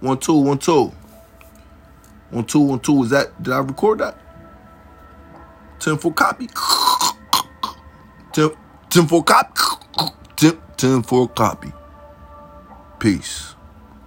One 0.01 0.19
two 0.19 0.33
one 0.37 0.57
two. 0.59 0.91
One 2.29 2.45
two 2.45 2.59
one 2.59 2.79
two. 2.79 3.03
Is 3.03 3.09
that? 3.11 3.41
Did 3.41 3.53
I 3.53 3.59
record 3.59 3.99
that? 3.99 4.17
Ten 5.79 5.97
for 5.97 6.13
copy. 6.13 6.47
Ten, 8.33 8.51
ten 8.89 9.07
for 9.07 9.23
copy. 9.23 9.61
Ten, 10.35 10.57
ten 10.77 11.03
for 11.03 11.27
copy. 11.29 11.71
Peace. 12.99 13.54